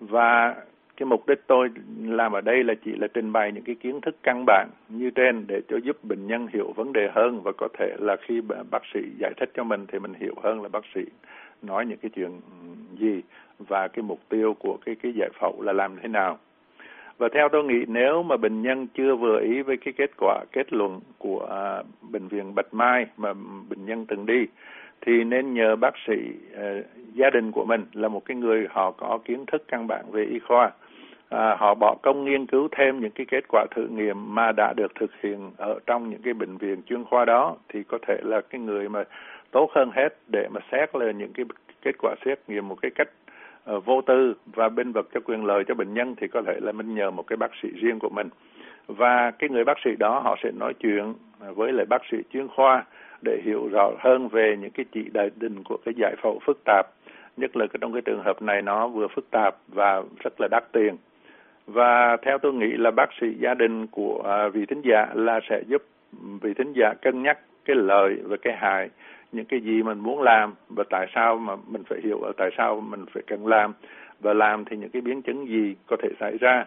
Và 0.00 0.54
cái 0.96 1.06
mục 1.06 1.28
đích 1.28 1.46
tôi 1.46 1.68
làm 2.04 2.32
ở 2.32 2.40
đây 2.40 2.64
là 2.64 2.74
chỉ 2.84 2.92
là 2.92 3.06
trình 3.14 3.32
bày 3.32 3.52
những 3.52 3.64
cái 3.64 3.74
kiến 3.74 4.00
thức 4.00 4.16
căn 4.22 4.44
bản 4.46 4.68
như 4.88 5.10
trên 5.10 5.44
để 5.46 5.60
cho 5.68 5.76
giúp 5.76 6.04
bệnh 6.04 6.26
nhân 6.26 6.46
hiểu 6.52 6.72
vấn 6.76 6.92
đề 6.92 7.10
hơn 7.14 7.40
và 7.42 7.52
có 7.58 7.68
thể 7.78 7.96
là 7.98 8.16
khi 8.16 8.40
bác 8.70 8.82
sĩ 8.94 9.00
giải 9.18 9.32
thích 9.36 9.50
cho 9.54 9.64
mình 9.64 9.86
thì 9.92 9.98
mình 9.98 10.14
hiểu 10.14 10.34
hơn 10.42 10.62
là 10.62 10.68
bác 10.68 10.84
sĩ 10.94 11.00
nói 11.62 11.86
những 11.86 11.98
cái 11.98 12.10
chuyện 12.14 12.30
gì 12.98 13.22
và 13.58 13.88
cái 13.88 14.02
mục 14.02 14.20
tiêu 14.28 14.54
của 14.58 14.78
cái 14.84 14.94
cái 14.94 15.12
giải 15.12 15.30
phẫu 15.40 15.62
là 15.62 15.72
làm 15.72 15.96
thế 16.02 16.08
nào. 16.08 16.38
Và 17.18 17.28
theo 17.34 17.48
tôi 17.48 17.64
nghĩ 17.64 17.84
nếu 17.88 18.22
mà 18.22 18.36
bệnh 18.36 18.62
nhân 18.62 18.86
chưa 18.94 19.16
vừa 19.16 19.40
ý 19.40 19.62
với 19.62 19.76
cái 19.76 19.94
kết 19.96 20.10
quả 20.18 20.44
kết 20.52 20.72
luận 20.72 21.00
của 21.18 21.46
à, 21.50 21.82
bệnh 22.10 22.28
viện 22.28 22.54
Bạch 22.54 22.74
Mai 22.74 23.06
mà 23.16 23.32
bệnh 23.68 23.86
nhân 23.86 24.06
từng 24.06 24.26
đi 24.26 24.46
thì 25.00 25.24
nên 25.24 25.54
nhờ 25.54 25.76
bác 25.76 25.94
sĩ 26.06 26.16
à, 26.56 26.80
gia 27.14 27.30
đình 27.30 27.52
của 27.52 27.64
mình 27.64 27.84
là 27.92 28.08
một 28.08 28.24
cái 28.24 28.36
người 28.36 28.66
họ 28.70 28.90
có 28.90 29.18
kiến 29.24 29.44
thức 29.46 29.64
căn 29.68 29.86
bản 29.86 30.04
về 30.10 30.24
y 30.24 30.38
khoa. 30.38 30.70
À, 31.28 31.56
họ 31.58 31.74
bỏ 31.74 31.96
công 32.02 32.24
nghiên 32.24 32.46
cứu 32.46 32.68
thêm 32.76 33.00
những 33.00 33.10
cái 33.10 33.26
kết 33.30 33.44
quả 33.48 33.66
thử 33.70 33.86
nghiệm 33.86 34.34
mà 34.34 34.52
đã 34.52 34.72
được 34.76 34.94
thực 34.94 35.10
hiện 35.22 35.50
ở 35.56 35.78
trong 35.86 36.10
những 36.10 36.22
cái 36.22 36.34
bệnh 36.34 36.56
viện 36.56 36.82
chuyên 36.86 37.04
khoa 37.04 37.24
đó 37.24 37.56
thì 37.68 37.82
có 37.82 37.98
thể 38.08 38.20
là 38.24 38.40
cái 38.40 38.60
người 38.60 38.88
mà 38.88 39.04
tốt 39.50 39.70
hơn 39.74 39.90
hết 39.94 40.16
để 40.32 40.48
mà 40.50 40.60
xét 40.72 40.96
là 40.96 41.10
những 41.10 41.32
cái 41.32 41.46
kết 41.82 41.92
quả 41.98 42.14
xét 42.24 42.38
nghiệm 42.48 42.68
một 42.68 42.76
cái 42.82 42.90
cách 42.94 43.08
uh, 43.70 43.84
vô 43.84 44.00
tư 44.00 44.34
và 44.46 44.68
bên 44.68 44.92
vực 44.92 45.08
cho 45.14 45.20
quyền 45.20 45.44
lợi 45.44 45.64
cho 45.68 45.74
bệnh 45.74 45.94
nhân 45.94 46.14
thì 46.20 46.28
có 46.28 46.42
thể 46.46 46.60
là 46.60 46.72
mình 46.72 46.94
nhờ 46.94 47.10
một 47.10 47.26
cái 47.26 47.36
bác 47.36 47.50
sĩ 47.62 47.68
riêng 47.80 47.98
của 47.98 48.10
mình. 48.10 48.28
Và 48.86 49.30
cái 49.30 49.50
người 49.50 49.64
bác 49.64 49.78
sĩ 49.84 49.90
đó 49.98 50.20
họ 50.20 50.36
sẽ 50.42 50.50
nói 50.50 50.74
chuyện 50.74 51.14
với 51.54 51.72
lại 51.72 51.86
bác 51.86 52.02
sĩ 52.10 52.16
chuyên 52.32 52.48
khoa 52.48 52.84
để 53.22 53.40
hiểu 53.44 53.68
rõ 53.72 53.90
hơn 53.98 54.28
về 54.28 54.56
những 54.60 54.70
cái 54.70 54.86
chỉ 54.92 55.04
đại 55.12 55.30
định 55.36 55.62
của 55.64 55.76
cái 55.84 55.94
giải 55.96 56.14
phẫu 56.22 56.38
phức 56.46 56.58
tạp 56.64 56.86
nhất 57.36 57.56
là 57.56 57.66
trong 57.80 57.92
cái 57.92 58.02
trường 58.02 58.22
hợp 58.22 58.42
này 58.42 58.62
nó 58.62 58.88
vừa 58.88 59.08
phức 59.08 59.30
tạp 59.30 59.56
và 59.68 60.02
rất 60.24 60.40
là 60.40 60.48
đắt 60.50 60.72
tiền. 60.72 60.96
Và 61.66 62.16
theo 62.22 62.38
tôi 62.38 62.52
nghĩ 62.52 62.72
là 62.72 62.90
bác 62.90 63.10
sĩ 63.20 63.26
gia 63.40 63.54
đình 63.54 63.86
của 63.86 64.22
à, 64.26 64.48
vị 64.48 64.66
thính 64.66 64.82
giả 64.84 65.06
là 65.14 65.40
sẽ 65.48 65.62
giúp 65.66 65.82
vị 66.42 66.54
thính 66.54 66.72
giả 66.72 66.94
cân 67.02 67.22
nhắc 67.22 67.38
cái 67.64 67.76
lợi 67.76 68.16
và 68.22 68.36
cái 68.42 68.56
hại 68.56 68.90
những 69.32 69.44
cái 69.44 69.60
gì 69.60 69.82
mình 69.82 69.98
muốn 69.98 70.22
làm 70.22 70.54
và 70.68 70.84
tại 70.90 71.06
sao 71.14 71.36
mà 71.36 71.56
mình 71.66 71.82
phải 71.88 71.98
hiểu 72.04 72.18
ở 72.18 72.32
tại 72.36 72.50
sao 72.56 72.80
mình 72.80 73.04
phải 73.12 73.22
cần 73.26 73.46
làm 73.46 73.72
và 74.20 74.32
làm 74.32 74.64
thì 74.64 74.76
những 74.76 74.90
cái 74.90 75.02
biến 75.02 75.22
chứng 75.22 75.48
gì 75.48 75.74
có 75.86 75.96
thể 76.02 76.08
xảy 76.20 76.38
ra. 76.38 76.64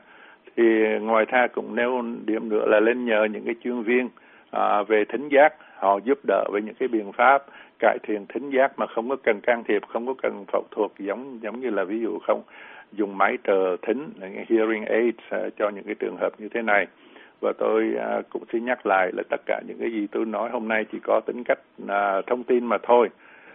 Thì 0.57 0.63
ngoài 1.01 1.25
ra 1.25 1.47
cũng 1.47 1.75
nêu 1.75 2.03
điểm 2.25 2.49
nữa 2.49 2.65
là 2.67 2.79
lên 2.79 3.05
nhờ 3.05 3.27
những 3.31 3.45
cái 3.45 3.55
chuyên 3.63 3.81
viên 3.81 4.09
à, 4.51 4.83
về 4.83 5.05
thính 5.05 5.29
giác 5.29 5.53
họ 5.75 5.99
giúp 6.03 6.19
đỡ 6.27 6.43
với 6.51 6.61
những 6.61 6.75
cái 6.75 6.87
biện 6.87 7.11
pháp 7.11 7.45
cải 7.79 7.97
thiện 8.03 8.25
thính 8.29 8.49
giác 8.49 8.79
mà 8.79 8.87
không 8.87 9.09
có 9.09 9.15
cần 9.23 9.39
can 9.41 9.63
thiệp 9.63 9.81
không 9.87 10.07
có 10.07 10.13
cần 10.23 10.45
phẫu 10.47 10.63
thuật 10.71 10.91
giống 10.99 11.39
giống 11.41 11.59
như 11.59 11.69
là 11.69 11.83
ví 11.83 11.99
dụ 11.99 12.19
không 12.27 12.43
dùng 12.91 13.17
máy 13.17 13.37
trợ 13.43 13.77
thính 13.81 14.09
hearing 14.49 14.85
aids 14.85 15.19
à, 15.29 15.39
cho 15.57 15.69
những 15.69 15.83
cái 15.83 15.95
trường 15.95 16.17
hợp 16.17 16.33
như 16.37 16.49
thế 16.49 16.61
này. 16.61 16.87
Và 17.41 17.53
tôi 17.57 17.93
à, 17.99 18.21
cũng 18.29 18.43
xin 18.51 18.65
nhắc 18.65 18.85
lại 18.85 19.11
là 19.13 19.23
tất 19.29 19.41
cả 19.45 19.61
những 19.67 19.77
cái 19.79 19.91
gì 19.91 20.07
tôi 20.11 20.25
nói 20.25 20.49
hôm 20.49 20.67
nay 20.67 20.85
chỉ 20.91 20.99
có 21.03 21.19
tính 21.19 21.43
cách 21.43 21.59
uh, 21.83 22.25
thông 22.27 22.43
tin 22.43 22.65
mà 22.65 22.77
thôi. 22.83 23.09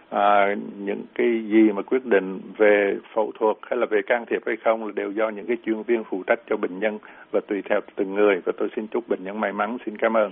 À, 0.09 0.55
những 0.77 1.03
cái 1.15 1.27
gì 1.27 1.71
mà 1.71 1.81
quyết 1.81 2.05
định 2.05 2.39
về 2.57 2.97
phẫu 3.13 3.31
thuật 3.39 3.57
hay 3.61 3.79
là 3.79 3.85
về 3.85 4.01
can 4.01 4.25
thiệp 4.25 4.41
hay 4.45 4.55
không 4.63 4.85
là 4.85 4.91
đều 4.95 5.11
do 5.11 5.29
những 5.29 5.45
cái 5.45 5.57
chuyên 5.65 5.83
viên 5.83 6.03
phụ 6.03 6.23
trách 6.27 6.39
cho 6.49 6.57
bệnh 6.57 6.79
nhân 6.79 6.99
và 7.31 7.39
tùy 7.47 7.61
theo 7.69 7.79
từng 7.95 8.13
người. 8.13 8.41
Và 8.45 8.53
tôi 8.57 8.69
xin 8.75 8.87
chúc 8.87 9.09
bệnh 9.09 9.23
nhân 9.23 9.39
may 9.39 9.53
mắn. 9.53 9.77
Xin 9.85 9.97
cảm 9.97 10.17
ơn. 10.17 10.31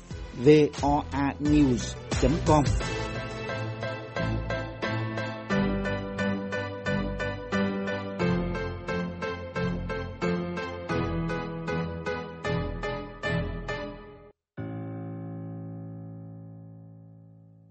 voanews.com 0.39 2.65